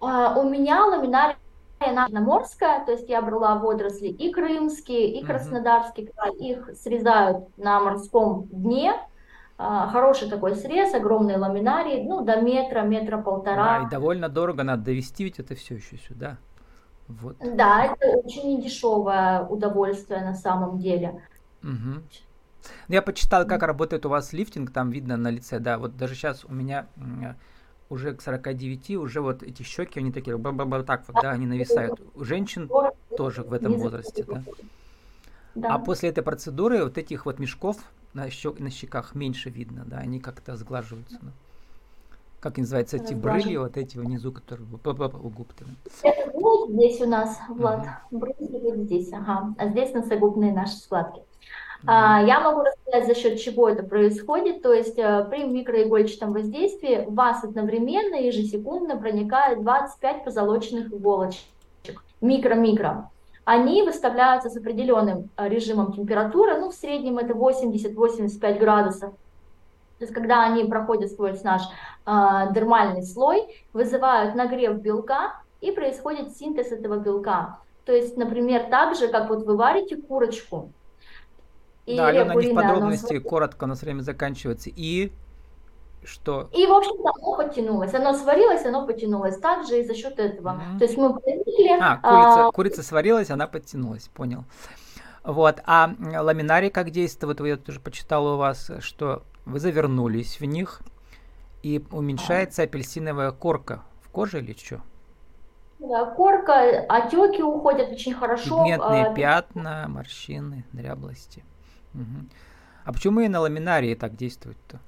А, 0.00 0.38
у 0.38 0.48
меня 0.48 0.86
ламинарий 0.86 1.36
Черноморская, 1.78 2.84
то 2.84 2.92
есть 2.92 3.08
я 3.08 3.20
брала 3.22 3.56
водоросли 3.56 4.08
и 4.08 4.32
крымские, 4.32 5.18
и 5.18 5.24
краснодарские 5.24 6.10
их 6.38 6.70
срезают 6.74 7.46
на 7.58 7.80
морском 7.80 8.46
дне, 8.50 8.94
а, 9.58 9.88
хороший 9.88 10.28
такой 10.28 10.54
срез, 10.54 10.94
огромный 10.94 11.36
ламинарий, 11.36 12.02
ну, 12.04 12.22
до 12.22 12.40
метра, 12.40 12.82
метра 12.82 13.18
полтора. 13.18 13.80
Да, 13.80 13.86
и 13.86 13.90
довольно 13.90 14.28
дорого, 14.28 14.62
надо 14.62 14.84
довести 14.84 15.24
ведь 15.24 15.38
это 15.38 15.54
все 15.54 15.76
еще 15.76 15.96
сюда. 15.96 16.36
Вот. 17.08 17.36
Да, 17.38 17.84
это 17.84 18.18
очень 18.18 18.56
недешевое 18.56 19.42
удовольствие 19.46 20.20
на 20.22 20.34
самом 20.34 20.78
деле. 20.78 21.22
Угу. 21.62 22.02
Я 22.88 23.00
почитал, 23.00 23.46
как 23.46 23.62
работает 23.62 24.04
у 24.06 24.08
вас 24.08 24.32
лифтинг, 24.32 24.72
там 24.72 24.90
видно 24.90 25.16
на 25.16 25.30
лице, 25.30 25.58
да, 25.58 25.78
вот 25.78 25.96
даже 25.96 26.14
сейчас 26.14 26.44
у 26.44 26.52
меня 26.52 26.86
уже 27.88 28.14
к 28.14 28.22
49, 28.22 28.90
уже 28.96 29.20
вот 29.20 29.42
эти 29.42 29.62
щеки, 29.62 30.00
они 30.00 30.12
такие, 30.12 30.36
ба 30.36 30.50
-ба 30.50 30.64
-ба, 30.64 30.82
так 30.84 31.04
вот, 31.08 31.22
да, 31.22 31.30
они 31.30 31.46
нависают. 31.46 32.00
У 32.14 32.24
женщин 32.24 32.70
тоже 33.16 33.42
в 33.42 33.52
этом 33.52 33.74
возрасте, 33.74 34.24
да. 34.24 34.42
Да. 35.54 35.74
А 35.74 35.78
после 35.78 36.10
этой 36.10 36.22
процедуры 36.22 36.84
вот 36.84 36.98
этих 36.98 37.24
вот 37.24 37.38
мешков 37.38 37.78
на, 38.12 38.28
щек, 38.28 38.60
на 38.60 38.70
щеках 38.70 39.14
меньше 39.14 39.48
видно, 39.48 39.84
да, 39.86 39.98
они 39.98 40.20
как-то 40.20 40.54
сглаживаются. 40.56 41.18
Да. 41.22 41.32
Как 42.40 42.58
называются 42.58 42.98
эти 42.98 43.14
брыли, 43.14 43.56
вот 43.56 43.78
эти 43.78 43.96
внизу, 43.96 44.32
которые 44.32 44.66
у 44.66 45.28
губ. 45.30 45.48
Это 46.02 46.30
вот 46.34 46.70
здесь 46.70 47.00
у 47.00 47.06
нас, 47.06 47.38
Влад, 47.48 47.86
угу. 48.10 48.20
брыли 48.20 48.70
вот 48.70 48.84
здесь, 48.84 49.10
ага, 49.12 49.54
а 49.56 49.68
здесь 49.68 49.94
носогубные 49.94 50.52
наши 50.52 50.76
складки. 50.76 51.22
А, 51.84 52.22
я 52.22 52.40
могу 52.40 52.62
рассказать, 52.62 53.06
за 53.06 53.14
счет 53.14 53.40
чего 53.40 53.68
это 53.68 53.82
происходит. 53.82 54.62
То 54.62 54.72
есть 54.72 54.98
э, 54.98 55.26
при 55.30 55.44
микроигольчатом 55.44 56.32
воздействии 56.32 57.04
в 57.06 57.14
вас 57.14 57.44
одновременно 57.44 58.16
ежесекундно 58.16 58.96
проникает 58.96 59.62
25 59.62 60.24
позолоченных 60.24 60.92
иголочек. 60.92 61.44
Микро-микро. 62.20 63.10
Они 63.44 63.82
выставляются 63.82 64.50
с 64.50 64.56
определенным 64.56 65.30
э, 65.36 65.48
режимом 65.48 65.92
температуры, 65.92 66.58
ну 66.58 66.70
в 66.70 66.74
среднем 66.74 67.18
это 67.18 67.34
80-85 67.34 68.58
градусов. 68.58 69.12
То 69.98 70.04
есть 70.04 70.12
когда 70.12 70.44
они 70.44 70.64
проходят 70.64 71.10
сквозь 71.10 71.42
наш 71.42 71.62
э, 72.06 72.10
дермальный 72.52 73.02
слой, 73.02 73.64
вызывают 73.72 74.34
нагрев 74.34 74.80
белка 74.80 75.40
и 75.60 75.70
происходит 75.70 76.36
синтез 76.36 76.72
этого 76.72 76.96
белка. 76.96 77.60
То 77.84 77.92
есть, 77.92 78.16
например, 78.16 78.64
так 78.68 78.96
же, 78.96 79.06
как 79.06 79.28
вот 79.28 79.46
вы 79.46 79.56
варите 79.56 79.96
курочку, 79.96 80.70
и 81.86 81.96
да, 81.96 82.08
Алена, 82.08 82.34
не 82.34 82.48
в 82.48 82.54
подробности, 82.54 83.14
оно... 83.14 83.20
коротко, 83.22 83.64
у 83.64 83.66
нас 83.68 83.80
время 83.80 84.02
заканчивается. 84.02 84.70
И 84.74 85.12
что? 86.04 86.48
И, 86.52 86.66
в 86.66 86.72
общем-то, 86.72 87.12
оно 87.16 87.36
потянулось. 87.36 87.94
Оно 87.94 88.12
сварилось, 88.12 88.64
оно 88.66 88.86
потянулось 88.86 89.38
также 89.38 89.80
и 89.80 89.84
за 89.84 89.94
счет 89.94 90.18
этого. 90.18 90.60
Mm-hmm. 90.60 90.78
То 90.78 90.84
есть 90.84 90.96
мы 90.96 91.14
провели... 91.14 91.78
А, 91.80 91.96
курица, 91.96 92.46
а... 92.48 92.52
курица 92.52 92.82
сварилась, 92.82 93.30
она 93.30 93.46
подтянулась, 93.46 94.08
понял. 94.08 94.44
Вот, 95.22 95.60
а 95.64 95.90
ламинарий 95.98 96.70
как 96.70 96.90
действует? 96.90 97.40
Вот 97.40 97.46
я 97.46 97.56
тоже 97.56 97.80
почитал 97.80 98.26
у 98.26 98.36
вас, 98.36 98.70
что 98.80 99.22
вы 99.44 99.58
завернулись 99.58 100.40
в 100.40 100.44
них, 100.44 100.82
и 101.62 101.84
уменьшается 101.90 102.62
апельсиновая 102.62 103.32
корка 103.32 103.82
в 104.02 104.10
коже 104.10 104.38
или 104.38 104.52
что? 104.52 104.80
Да, 105.78 106.06
корка, 106.06 106.84
отеки 106.88 107.42
уходят 107.42 107.90
очень 107.90 108.14
хорошо. 108.14 108.64
Пигментные 108.64 109.06
а... 109.06 109.14
пятна, 109.14 109.86
морщины, 109.88 110.64
дряблости. 110.72 111.44
Угу. 111.96 112.26
А 112.84 112.92
почему 112.92 113.20
и 113.20 113.28
на 113.28 113.40
ламинарии 113.40 113.94
так 113.94 114.16
действует-то? 114.16 114.78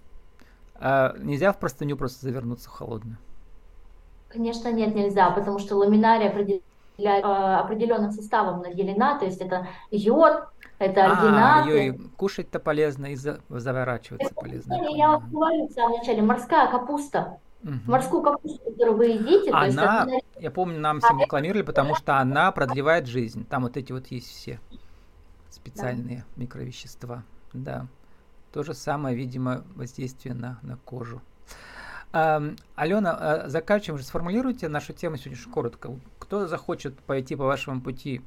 А 0.76 1.14
нельзя 1.18 1.52
в 1.52 1.58
простыню 1.58 1.96
просто 1.96 2.24
завернуться 2.24 2.68
в 2.68 2.72
холодную? 2.72 3.18
Конечно, 4.28 4.70
нет, 4.70 4.94
нельзя, 4.94 5.30
потому 5.30 5.58
что 5.58 5.76
ламинария 5.76 6.28
определяет, 6.28 6.62
э, 7.24 7.56
определенным 7.56 8.12
составом 8.12 8.62
наделена, 8.62 9.18
то 9.18 9.24
есть 9.24 9.40
это 9.40 9.66
йод, 9.90 10.44
это 10.78 11.06
альгинат. 11.06 11.66
А, 11.66 11.68
ее 11.68 11.88
и 11.88 11.98
кушать-то 12.16 12.60
полезно, 12.60 13.06
и 13.06 13.16
за, 13.16 13.40
заворачиваться 13.48 14.28
это, 14.28 14.34
полезно. 14.34 14.74
Я 14.90 15.08
вам 15.08 15.30
говорю 15.30 15.66
в 15.66 15.72
самом 15.72 15.98
начале, 15.98 16.22
морская 16.22 16.70
капуста. 16.70 17.38
Угу. 17.64 17.72
Морскую 17.86 18.22
капусту, 18.22 18.60
которую 18.70 18.96
вы 18.96 19.06
едите. 19.06 19.50
Она, 19.50 20.06
есть, 20.08 20.24
я 20.38 20.50
помню, 20.52 20.78
нам 20.78 21.00
всем 21.00 21.20
рекламировали, 21.20 21.62
потому 21.62 21.96
что 21.96 22.18
она 22.18 22.52
продлевает 22.52 23.06
жизнь. 23.08 23.44
Там 23.44 23.62
вот 23.62 23.76
эти 23.76 23.90
вот 23.90 24.06
есть 24.08 24.28
все 24.28 24.60
специальные 25.62 26.18
да. 26.18 26.42
микровещества. 26.42 27.24
Да. 27.52 27.86
То 28.52 28.62
же 28.62 28.74
самое, 28.74 29.16
видимо, 29.16 29.64
воздействие 29.74 30.34
на, 30.34 30.58
на 30.62 30.76
кожу. 30.76 31.20
А, 32.12 32.42
Алена, 32.74 33.48
заканчиваем. 33.48 34.02
Сформулируйте 34.02 34.68
нашу 34.68 34.92
тему 34.92 35.16
сегодня 35.16 35.42
коротко. 35.52 35.98
Кто 36.18 36.46
захочет 36.46 36.98
пойти 37.00 37.36
по 37.36 37.44
вашему 37.44 37.80
пути 37.80 38.22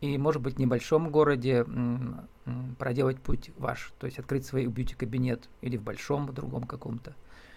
и, 0.00 0.16
может 0.18 0.42
быть, 0.42 0.56
в 0.56 0.58
небольшом 0.58 1.10
городе 1.10 1.64
м, 1.66 2.28
м, 2.46 2.76
проделать 2.78 3.20
путь 3.20 3.50
ваш, 3.58 3.92
то 3.98 4.06
есть 4.06 4.18
открыть 4.18 4.46
свой 4.46 4.66
бьюти-кабинет 4.66 5.48
или 5.60 5.76
в 5.76 5.82
большом, 5.82 6.26
в 6.26 6.32
другом 6.32 6.64
каком-то. 6.64 7.14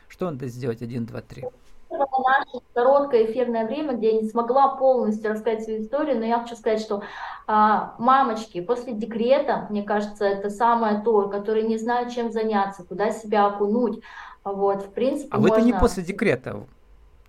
Что 0.07 0.29
надо 0.29 0.47
сделать? 0.47 0.81
Один, 0.81 1.05
два, 1.05 1.21
три 1.21 1.45
наше 1.89 2.63
короткое 2.73 3.25
эфирное 3.25 3.65
время, 3.65 3.93
где 3.93 4.15
я 4.15 4.21
не 4.21 4.29
смогла 4.29 4.75
полностью 4.75 5.31
рассказать 5.31 5.63
свою 5.63 5.81
историю, 5.81 6.19
но 6.19 6.25
я 6.25 6.39
хочу 6.39 6.55
сказать, 6.55 6.81
что 6.81 7.03
а, 7.47 7.95
мамочки 7.97 8.61
после 8.61 8.93
декрета, 8.93 9.67
мне 9.69 9.83
кажется, 9.83 10.25
это 10.25 10.49
самое 10.49 11.01
то, 11.01 11.29
которые 11.29 11.67
не 11.67 11.77
знают, 11.77 12.11
чем 12.11 12.31
заняться, 12.31 12.83
куда 12.83 13.11
себя 13.11 13.47
окунуть. 13.47 14.01
Вот, 14.43 14.83
в 14.83 14.91
принципе, 14.91 15.29
а 15.31 15.39
можно... 15.39 15.55
вы-то 15.55 15.65
не 15.65 15.73
после 15.73 16.03
декрета, 16.03 16.63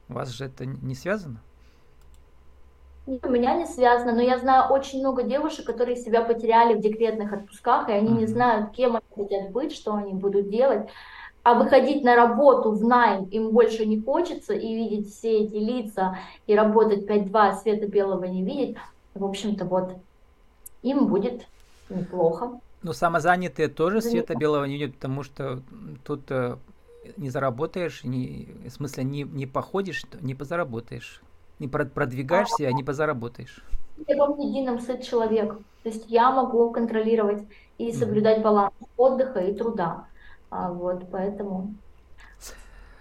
у 0.09 0.13
вас 0.13 0.29
же 0.29 0.45
это 0.45 0.65
не 0.67 0.95
связано? 0.95 1.41
у 3.07 3.29
меня 3.29 3.55
не 3.55 3.67
связано, 3.67 4.13
но 4.13 4.23
я 4.23 4.39
знаю 4.39 4.73
очень 4.73 5.01
много 5.01 5.25
девушек, 5.25 5.67
которые 5.67 5.97
себя 5.97 6.23
потеряли 6.23 6.75
в 6.75 6.81
декретных 6.81 7.33
отпусках, 7.33 7.89
и 7.89 7.93
они 7.93 8.11
mm-hmm. 8.11 8.19
не 8.19 8.27
знают, 8.27 8.71
кем 8.71 8.97
они 8.97 9.25
хотят 9.25 9.51
быть, 9.51 9.73
что 9.73 9.95
они 9.95 10.13
будут 10.13 10.49
делать 10.49 10.89
а 11.43 11.55
выходить 11.55 12.05
на 12.05 12.17
работу 12.17 12.73
в 12.73 12.85
найм 12.85 13.25
им 13.25 13.51
больше 13.51 13.87
не 13.87 14.01
хочется, 14.01 14.55
и 14.55 14.75
видеть 14.75 15.13
все 15.13 15.45
эти 15.45 15.55
лица, 15.55 16.19
и 16.47 16.55
работать 16.55 17.09
5-2, 17.09 17.61
света 17.61 17.87
белого 17.87 18.25
не 18.25 18.43
видеть, 18.43 18.77
в 19.15 19.25
общем-то, 19.25 19.65
вот, 19.65 19.97
им 20.83 21.07
будет 21.07 21.47
неплохо. 21.89 22.61
Ну, 22.83 22.93
самозанятые 22.93 23.69
тоже 23.69 24.01
света 24.01 24.35
белого 24.35 24.65
не 24.65 24.79
видят, 24.79 24.95
потому 24.95 25.23
что 25.23 25.63
тут 26.05 26.31
э, 26.31 26.57
не 27.17 27.29
заработаешь, 27.29 28.05
не, 28.05 28.49
в 28.67 28.71
смысле, 28.71 29.05
не, 29.05 29.23
не 29.23 29.47
походишь, 29.47 30.05
не 30.21 30.35
позаработаешь. 30.35 31.23
Не 31.59 31.69
продвигаешься, 31.69 32.67
а 32.67 32.73
не 32.73 32.83
позаработаешь. 32.83 33.63
Я 34.09 34.17
вам 34.17 34.39
единым 34.39 34.81
сыт 34.81 35.03
человек. 35.03 35.59
То 35.83 35.91
есть 35.91 36.07
я 36.09 36.31
могу 36.31 36.71
контролировать 36.71 37.43
и 37.77 37.93
соблюдать 37.93 38.43
баланс 38.43 38.73
отдыха 38.97 39.41
и 39.41 39.55
труда. 39.55 40.07
А, 40.51 40.73
вот, 40.73 41.11
поэтому 41.11 41.75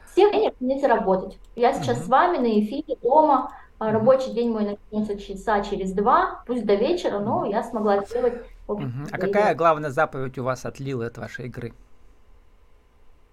все 0.06 0.28
время 0.30 0.54
начнете 0.60 0.88
работать. 0.88 1.40
Я 1.56 1.74
сейчас 1.74 1.98
Мгм. 1.98 2.06
с 2.06 2.08
вами 2.08 2.38
на 2.38 2.60
эфире 2.60 2.96
дома, 3.02 3.52
а, 3.80 3.92
рабочий 3.92 4.34
день 4.34 4.52
мой 4.52 4.78
начнется 4.92 5.18
часа 5.18 5.62
через 5.62 5.94
два, 5.94 6.44
пусть 6.46 6.66
до 6.66 6.76
вечера, 6.76 7.20
но 7.20 7.46
я 7.46 7.64
смогла 7.64 8.04
сделать 8.06 8.46
Мгм. 8.68 9.08
А 9.12 9.18
какая 9.18 9.56
главная 9.56 9.90
заповедь 9.90 10.38
у 10.38 10.44
вас 10.44 10.66
от 10.66 10.80
Лилы, 10.80 11.08
от 11.08 11.18
вашей 11.18 11.46
игры? 11.48 11.74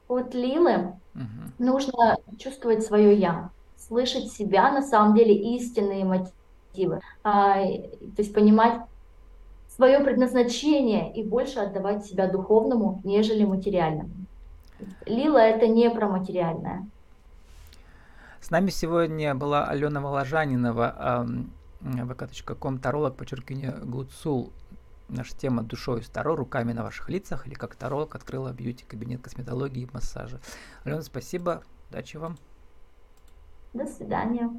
От 0.08 0.34
Лилы 0.34 0.94
Мгм. 1.14 1.52
нужно 1.58 2.16
чувствовать 2.38 2.84
свое 2.84 3.16
я, 3.18 3.50
слышать 3.76 4.30
себя, 4.32 4.70
на 4.72 4.82
самом 4.82 5.14
деле 5.14 5.34
истинные 5.56 6.04
мотивы, 6.04 7.00
А, 7.22 7.54
то 7.56 8.18
есть 8.18 8.34
понимать 8.34 8.80
свое 9.76 10.00
предназначение 10.00 11.12
и 11.12 11.22
больше 11.22 11.60
отдавать 11.60 12.04
себя 12.06 12.28
духовному, 12.28 13.00
нежели 13.04 13.44
материальному. 13.44 14.10
Лила 15.04 15.42
это 15.42 15.66
не 15.68 15.90
про 15.90 16.08
материальное. 16.08 16.86
С 18.40 18.50
нами 18.50 18.70
сегодня 18.70 19.34
была 19.34 19.66
Алена 19.66 20.00
Воложанинова, 20.00 21.26
vk.com, 21.80 22.78
таролог, 22.78 23.16
подчеркивание 23.16 23.72
Гуцул. 23.82 24.52
Наша 25.08 25.36
тема 25.36 25.62
«Душой 25.62 26.00
из 26.00 26.08
Таро, 26.08 26.34
руками 26.34 26.72
на 26.72 26.82
ваших 26.82 27.08
лицах» 27.08 27.46
или 27.46 27.54
как 27.54 27.76
таролог 27.76 28.14
открыла 28.14 28.52
бьюти-кабинет 28.52 29.22
косметологии 29.22 29.82
и 29.82 29.88
массажа. 29.92 30.40
Алена, 30.84 31.02
спасибо, 31.02 31.62
удачи 31.90 32.16
вам. 32.16 32.36
До 33.72 33.86
свидания. 33.86 34.50